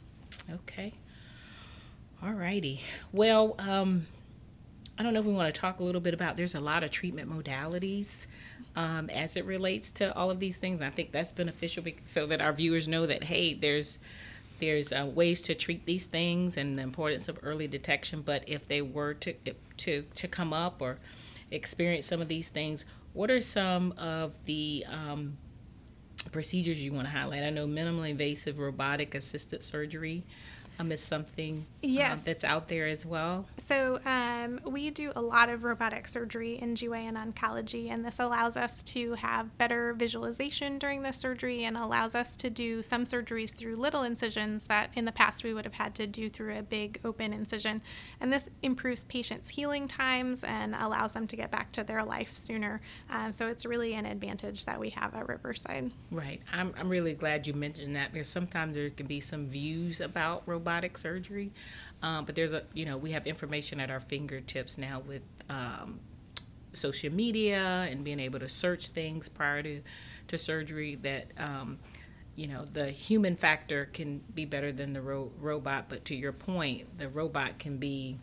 Okay. 0.50 0.94
All 2.22 2.32
righty. 2.32 2.80
Well, 3.12 3.54
um, 3.58 4.06
I 4.98 5.02
don't 5.02 5.12
know 5.12 5.20
if 5.20 5.26
we 5.26 5.32
want 5.32 5.52
to 5.52 5.60
talk 5.60 5.80
a 5.80 5.82
little 5.82 6.00
bit 6.00 6.14
about. 6.14 6.36
There's 6.36 6.54
a 6.54 6.60
lot 6.60 6.84
of 6.84 6.90
treatment 6.90 7.30
modalities 7.30 8.26
um, 8.76 9.10
as 9.10 9.36
it 9.36 9.44
relates 9.44 9.90
to 9.92 10.14
all 10.14 10.30
of 10.30 10.38
these 10.38 10.56
things. 10.56 10.80
I 10.80 10.90
think 10.90 11.10
that's 11.10 11.32
beneficial 11.32 11.84
so 12.04 12.26
that 12.26 12.40
our 12.40 12.52
viewers 12.52 12.86
know 12.86 13.06
that 13.06 13.24
hey, 13.24 13.54
there's 13.54 13.98
there's 14.60 14.92
uh, 14.92 15.10
ways 15.12 15.40
to 15.42 15.54
treat 15.54 15.84
these 15.84 16.06
things 16.06 16.56
and 16.56 16.78
the 16.78 16.82
importance 16.82 17.28
of 17.28 17.38
early 17.42 17.66
detection. 17.66 18.22
But 18.22 18.48
if 18.48 18.68
they 18.68 18.82
were 18.82 19.14
to 19.14 19.34
to 19.78 20.02
to 20.02 20.28
come 20.28 20.52
up 20.52 20.80
or 20.80 20.98
experience 21.50 22.06
some 22.06 22.20
of 22.20 22.28
these 22.28 22.48
things, 22.48 22.84
what 23.14 23.30
are 23.30 23.40
some 23.40 23.92
of 23.98 24.32
the 24.44 24.84
um, 24.88 25.38
procedures 26.30 26.80
you 26.80 26.92
want 26.92 27.06
to 27.06 27.12
highlight? 27.12 27.42
I 27.42 27.50
know 27.50 27.66
minimally 27.66 28.10
invasive 28.10 28.60
robotic 28.60 29.16
assisted 29.16 29.64
surgery 29.64 30.22
um, 30.78 30.90
is 30.92 31.02
something 31.02 31.66
um, 31.84 31.90
yes. 31.90 32.24
that's 32.24 32.44
out 32.44 32.68
there 32.68 32.86
as 32.86 33.06
well? 33.06 33.46
So, 33.58 34.00
um, 34.04 34.60
we 34.64 34.90
do 34.90 35.12
a 35.14 35.20
lot 35.20 35.48
of 35.48 35.64
robotic 35.64 36.08
surgery 36.08 36.58
in 36.58 36.74
GYN 36.74 37.14
oncology, 37.14 37.90
and 37.90 38.04
this 38.04 38.18
allows 38.18 38.56
us 38.56 38.82
to 38.84 39.14
have 39.14 39.56
better 39.58 39.92
visualization 39.94 40.78
during 40.78 41.02
the 41.02 41.12
surgery 41.12 41.64
and 41.64 41.76
allows 41.76 42.14
us 42.14 42.36
to 42.38 42.50
do 42.50 42.82
some 42.82 43.04
surgeries 43.04 43.54
through 43.54 43.76
little 43.76 44.02
incisions 44.02 44.66
that 44.66 44.90
in 44.94 45.04
the 45.04 45.12
past 45.12 45.44
we 45.44 45.54
would 45.54 45.64
have 45.64 45.74
had 45.74 45.94
to 45.94 46.06
do 46.06 46.28
through 46.28 46.58
a 46.58 46.62
big 46.62 47.00
open 47.04 47.32
incision. 47.32 47.80
And 48.20 48.32
this 48.32 48.48
improves 48.62 49.04
patients' 49.04 49.50
healing 49.50 49.86
times 49.86 50.42
and 50.42 50.74
allows 50.74 51.12
them 51.12 51.26
to 51.28 51.36
get 51.36 51.50
back 51.50 51.70
to 51.72 51.84
their 51.84 52.04
life 52.04 52.34
sooner. 52.34 52.80
Um, 53.10 53.32
so, 53.32 53.46
it's 53.46 53.64
really 53.64 53.94
an 53.94 54.06
advantage 54.06 54.64
that 54.64 54.80
we 54.80 54.90
have 54.90 55.14
at 55.14 55.28
Riverside. 55.28 55.92
Right. 56.10 56.40
I'm, 56.52 56.74
I'm 56.78 56.88
really 56.88 57.14
glad 57.14 57.46
you 57.46 57.54
mentioned 57.54 57.94
that 57.96 58.12
because 58.12 58.28
sometimes 58.28 58.74
there 58.74 58.90
can 58.90 59.06
be 59.06 59.20
some 59.20 59.46
views 59.46 60.00
about 60.00 60.42
robotic 60.46 60.63
robotic 60.64 60.96
surgery. 60.96 61.52
Um, 62.02 62.24
but 62.24 62.34
there's 62.34 62.54
a, 62.54 62.62
you 62.72 62.86
know, 62.86 62.96
we 62.96 63.10
have 63.10 63.26
information 63.26 63.80
at 63.80 63.90
our 63.90 64.00
fingertips 64.00 64.78
now 64.78 65.02
with 65.06 65.22
um, 65.50 66.00
social 66.72 67.12
media 67.12 67.86
and 67.90 68.02
being 68.02 68.18
able 68.18 68.40
to 68.40 68.48
search 68.48 68.88
things 68.88 69.28
prior 69.28 69.62
to, 69.62 69.82
to 70.28 70.38
surgery 70.38 70.96
that, 70.96 71.26
um, 71.36 71.78
you 72.34 72.46
know, 72.46 72.64
the 72.64 72.90
human 72.90 73.36
factor 73.36 73.90
can 73.92 74.22
be 74.34 74.46
better 74.46 74.72
than 74.72 74.94
the 74.94 75.02
ro- 75.02 75.30
robot. 75.38 75.86
But 75.88 76.06
to 76.06 76.14
your 76.14 76.32
point, 76.32 76.98
the 76.98 77.08
robot 77.10 77.58
can 77.58 77.76
be, 77.76 78.18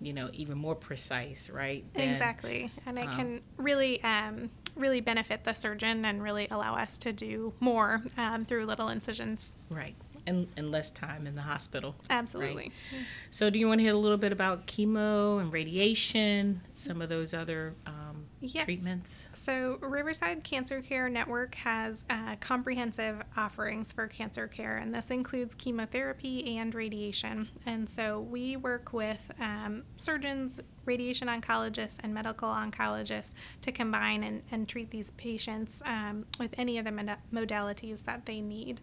you 0.00 0.14
know, 0.14 0.30
even 0.32 0.56
more 0.56 0.74
precise, 0.74 1.50
right? 1.50 1.84
Than, 1.92 2.08
exactly. 2.08 2.70
And 2.86 2.98
it 2.98 3.06
um, 3.06 3.16
can 3.16 3.42
really 3.58 4.02
um, 4.02 4.50
really 4.74 5.02
benefit 5.02 5.44
the 5.44 5.52
surgeon 5.52 6.06
and 6.06 6.22
really 6.22 6.48
allow 6.50 6.74
us 6.74 6.96
to 6.98 7.12
do 7.12 7.52
more 7.60 8.02
um, 8.16 8.46
through 8.46 8.64
little 8.64 8.88
incisions. 8.88 9.52
Right 9.68 9.94
and, 10.26 10.48
and 10.56 10.70
less 10.70 10.90
time 10.90 11.26
in 11.26 11.34
the 11.34 11.42
hospital. 11.42 11.94
Absolutely. 12.10 12.72
Right? 12.92 13.02
So, 13.30 13.50
do 13.50 13.58
you 13.58 13.66
want 13.68 13.80
to 13.80 13.84
hear 13.84 13.94
a 13.94 13.98
little 13.98 14.18
bit 14.18 14.32
about 14.32 14.66
chemo 14.66 15.40
and 15.40 15.52
radiation, 15.52 16.60
some 16.74 17.02
of 17.02 17.08
those 17.08 17.34
other 17.34 17.74
um, 17.86 18.26
yes. 18.40 18.64
treatments? 18.64 19.28
So, 19.32 19.78
Riverside 19.80 20.44
Cancer 20.44 20.80
Care 20.80 21.08
Network 21.08 21.54
has 21.56 22.04
uh, 22.10 22.36
comprehensive 22.40 23.22
offerings 23.36 23.92
for 23.92 24.06
cancer 24.06 24.46
care, 24.46 24.76
and 24.76 24.94
this 24.94 25.10
includes 25.10 25.54
chemotherapy 25.54 26.56
and 26.56 26.74
radiation. 26.74 27.48
And 27.66 27.88
so, 27.88 28.20
we 28.20 28.56
work 28.56 28.92
with 28.92 29.30
um, 29.40 29.84
surgeons, 29.96 30.60
radiation 30.84 31.28
oncologists, 31.28 31.96
and 32.02 32.14
medical 32.14 32.48
oncologists 32.48 33.32
to 33.62 33.72
combine 33.72 34.22
and, 34.22 34.42
and 34.50 34.68
treat 34.68 34.90
these 34.90 35.10
patients 35.12 35.82
um, 35.84 36.26
with 36.38 36.54
any 36.56 36.78
of 36.78 36.84
the 36.84 36.92
mod- 36.92 37.18
modalities 37.32 38.04
that 38.04 38.26
they 38.26 38.40
need. 38.40 38.80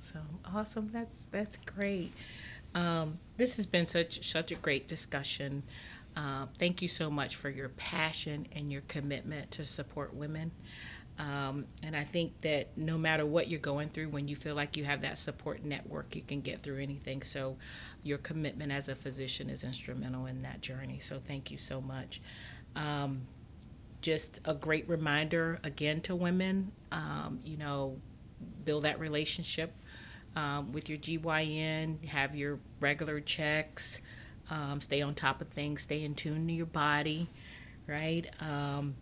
Awesome, 0.00 0.38
awesome. 0.54 0.90
That's 0.94 1.14
that's 1.30 1.58
great. 1.58 2.14
Um, 2.74 3.18
this 3.36 3.56
has 3.56 3.66
been 3.66 3.86
such 3.86 4.26
such 4.26 4.50
a 4.50 4.54
great 4.54 4.88
discussion. 4.88 5.62
Uh, 6.16 6.46
thank 6.58 6.80
you 6.80 6.88
so 6.88 7.10
much 7.10 7.36
for 7.36 7.50
your 7.50 7.68
passion 7.68 8.46
and 8.56 8.72
your 8.72 8.80
commitment 8.88 9.50
to 9.50 9.66
support 9.66 10.14
women. 10.14 10.52
Um, 11.18 11.66
and 11.82 11.94
I 11.94 12.04
think 12.04 12.40
that 12.40 12.68
no 12.78 12.96
matter 12.96 13.26
what 13.26 13.48
you're 13.48 13.60
going 13.60 13.90
through, 13.90 14.08
when 14.08 14.26
you 14.26 14.36
feel 14.36 14.54
like 14.54 14.74
you 14.78 14.84
have 14.84 15.02
that 15.02 15.18
support 15.18 15.66
network, 15.66 16.16
you 16.16 16.22
can 16.22 16.40
get 16.40 16.62
through 16.62 16.78
anything. 16.78 17.22
So, 17.22 17.58
your 18.02 18.16
commitment 18.16 18.72
as 18.72 18.88
a 18.88 18.94
physician 18.94 19.50
is 19.50 19.64
instrumental 19.64 20.24
in 20.24 20.40
that 20.42 20.62
journey. 20.62 20.98
So, 20.98 21.20
thank 21.20 21.50
you 21.50 21.58
so 21.58 21.82
much. 21.82 22.22
Um, 22.74 23.26
just 24.00 24.40
a 24.46 24.54
great 24.54 24.88
reminder 24.88 25.60
again 25.62 26.00
to 26.02 26.16
women, 26.16 26.72
um, 26.90 27.40
you 27.44 27.58
know, 27.58 27.98
build 28.64 28.84
that 28.84 28.98
relationship 28.98 29.74
um, 30.36 30.72
with 30.72 30.88
your 30.88 30.98
GYN, 30.98 32.04
have 32.06 32.34
your 32.34 32.58
regular 32.80 33.20
checks, 33.20 34.00
um, 34.50 34.80
stay 34.80 35.02
on 35.02 35.14
top 35.14 35.40
of 35.40 35.48
things, 35.48 35.82
stay 35.82 36.04
in 36.04 36.14
tune 36.14 36.46
to 36.46 36.52
your 36.52 36.66
body, 36.66 37.28
right? 37.86 38.28
Um, 38.40 38.94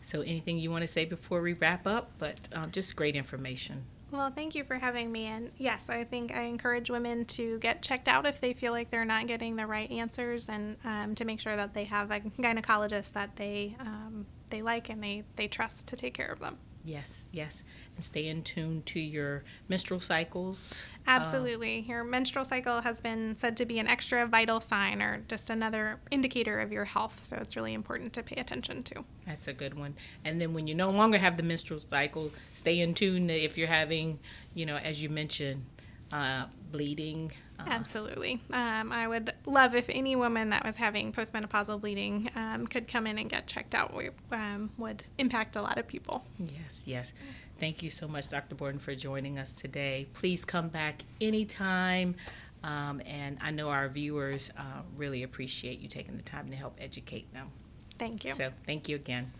so, 0.00 0.20
anything 0.22 0.58
you 0.58 0.70
want 0.70 0.82
to 0.82 0.88
say 0.88 1.04
before 1.04 1.42
we 1.42 1.52
wrap 1.52 1.86
up? 1.86 2.12
But 2.18 2.48
um, 2.52 2.70
just 2.70 2.96
great 2.96 3.16
information. 3.16 3.84
Well, 4.10 4.30
thank 4.30 4.54
you 4.54 4.64
for 4.64 4.76
having 4.76 5.12
me. 5.12 5.26
And 5.26 5.50
yes, 5.58 5.84
I 5.90 6.04
think 6.04 6.34
I 6.34 6.42
encourage 6.42 6.88
women 6.88 7.26
to 7.26 7.58
get 7.58 7.82
checked 7.82 8.08
out 8.08 8.24
if 8.24 8.40
they 8.40 8.54
feel 8.54 8.72
like 8.72 8.90
they're 8.90 9.04
not 9.04 9.26
getting 9.26 9.56
the 9.56 9.66
right 9.66 9.90
answers, 9.90 10.48
and 10.48 10.76
um, 10.84 11.14
to 11.16 11.24
make 11.24 11.40
sure 11.40 11.56
that 11.56 11.74
they 11.74 11.84
have 11.84 12.10
a 12.10 12.20
gynecologist 12.20 13.12
that 13.12 13.36
they 13.36 13.76
um, 13.80 14.26
they 14.50 14.62
like 14.62 14.88
and 14.88 15.02
they 15.02 15.24
they 15.36 15.46
trust 15.46 15.86
to 15.88 15.96
take 15.96 16.14
care 16.14 16.32
of 16.32 16.40
them. 16.40 16.56
Yes, 16.84 17.28
yes. 17.32 17.64
And 17.96 18.04
stay 18.04 18.28
in 18.28 18.42
tune 18.42 18.82
to 18.86 19.00
your 19.00 19.44
menstrual 19.68 20.00
cycles. 20.00 20.86
Absolutely. 21.06 21.80
Uh, 21.80 21.92
your 21.92 22.04
menstrual 22.04 22.44
cycle 22.44 22.80
has 22.80 23.00
been 23.00 23.36
said 23.38 23.56
to 23.58 23.66
be 23.66 23.78
an 23.78 23.86
extra 23.86 24.26
vital 24.26 24.60
sign 24.60 25.02
or 25.02 25.22
just 25.28 25.50
another 25.50 26.00
indicator 26.10 26.60
of 26.60 26.72
your 26.72 26.84
health. 26.84 27.24
So 27.24 27.36
it's 27.36 27.56
really 27.56 27.74
important 27.74 28.12
to 28.14 28.22
pay 28.22 28.40
attention 28.40 28.82
to. 28.84 29.04
That's 29.26 29.48
a 29.48 29.52
good 29.52 29.74
one. 29.74 29.94
And 30.24 30.40
then 30.40 30.54
when 30.54 30.66
you 30.66 30.74
no 30.74 30.90
longer 30.90 31.18
have 31.18 31.36
the 31.36 31.42
menstrual 31.42 31.80
cycle, 31.80 32.30
stay 32.54 32.80
in 32.80 32.94
tune 32.94 33.28
if 33.30 33.58
you're 33.58 33.68
having, 33.68 34.18
you 34.54 34.64
know, 34.64 34.76
as 34.76 35.02
you 35.02 35.08
mentioned, 35.08 35.64
uh, 36.12 36.46
bleeding. 36.70 37.32
Uh, 37.58 37.64
Absolutely. 37.66 38.40
Um, 38.52 38.92
I 38.92 39.08
would 39.08 39.32
love 39.46 39.74
if 39.74 39.86
any 39.88 40.16
woman 40.16 40.50
that 40.50 40.64
was 40.64 40.76
having 40.76 41.12
postmenopausal 41.12 41.80
bleeding 41.80 42.30
um, 42.36 42.66
could 42.66 42.86
come 42.86 43.06
in 43.06 43.18
and 43.18 43.28
get 43.28 43.46
checked 43.46 43.74
out. 43.74 43.94
We 43.94 44.10
um, 44.32 44.70
would 44.78 45.04
impact 45.18 45.56
a 45.56 45.62
lot 45.62 45.78
of 45.78 45.86
people. 45.86 46.24
Yes, 46.38 46.82
yes. 46.84 47.12
Thank 47.58 47.82
you 47.82 47.90
so 47.90 48.06
much, 48.06 48.28
Dr. 48.28 48.54
Borden, 48.54 48.78
for 48.78 48.94
joining 48.94 49.38
us 49.38 49.52
today. 49.52 50.06
Please 50.14 50.44
come 50.44 50.68
back 50.68 51.02
anytime. 51.20 52.14
Um, 52.62 53.00
and 53.06 53.38
I 53.40 53.50
know 53.50 53.68
our 53.70 53.88
viewers 53.88 54.50
uh, 54.56 54.82
really 54.96 55.22
appreciate 55.22 55.80
you 55.80 55.88
taking 55.88 56.16
the 56.16 56.22
time 56.22 56.50
to 56.50 56.56
help 56.56 56.76
educate 56.80 57.32
them. 57.32 57.50
Thank 57.98 58.24
you. 58.24 58.32
So, 58.32 58.50
thank 58.66 58.88
you 58.88 58.96
again. 58.96 59.32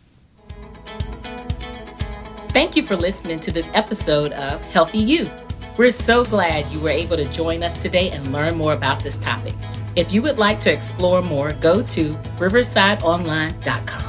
Thank 2.51 2.77
you 2.77 2.83
for 2.83 2.97
listening 2.97 3.41
to 3.41 3.53
this 3.53 3.71
episode 3.75 4.33
of 4.33 4.61
Healthy 4.63 4.99
You. 4.99 5.31
We're 5.79 5.93
so 5.93 6.25
glad 6.25 6.67
you 6.73 6.81
were 6.81 6.91
able 6.91 7.17
to 7.17 7.25
join 7.27 7.63
us 7.63 7.81
today 7.81 8.11
and 8.11 8.33
learn 8.33 8.57
more 8.57 8.73
about 8.73 9.01
this 9.01 9.17
topic. 9.17 9.55
If 9.95 10.13
you 10.13 10.21
would 10.23 10.37
like 10.37 10.59
to 10.63 10.73
explore 10.73 11.23
more, 11.23 11.53
go 11.53 11.83
to 11.83 12.15
riversideonline.com. 12.39 14.08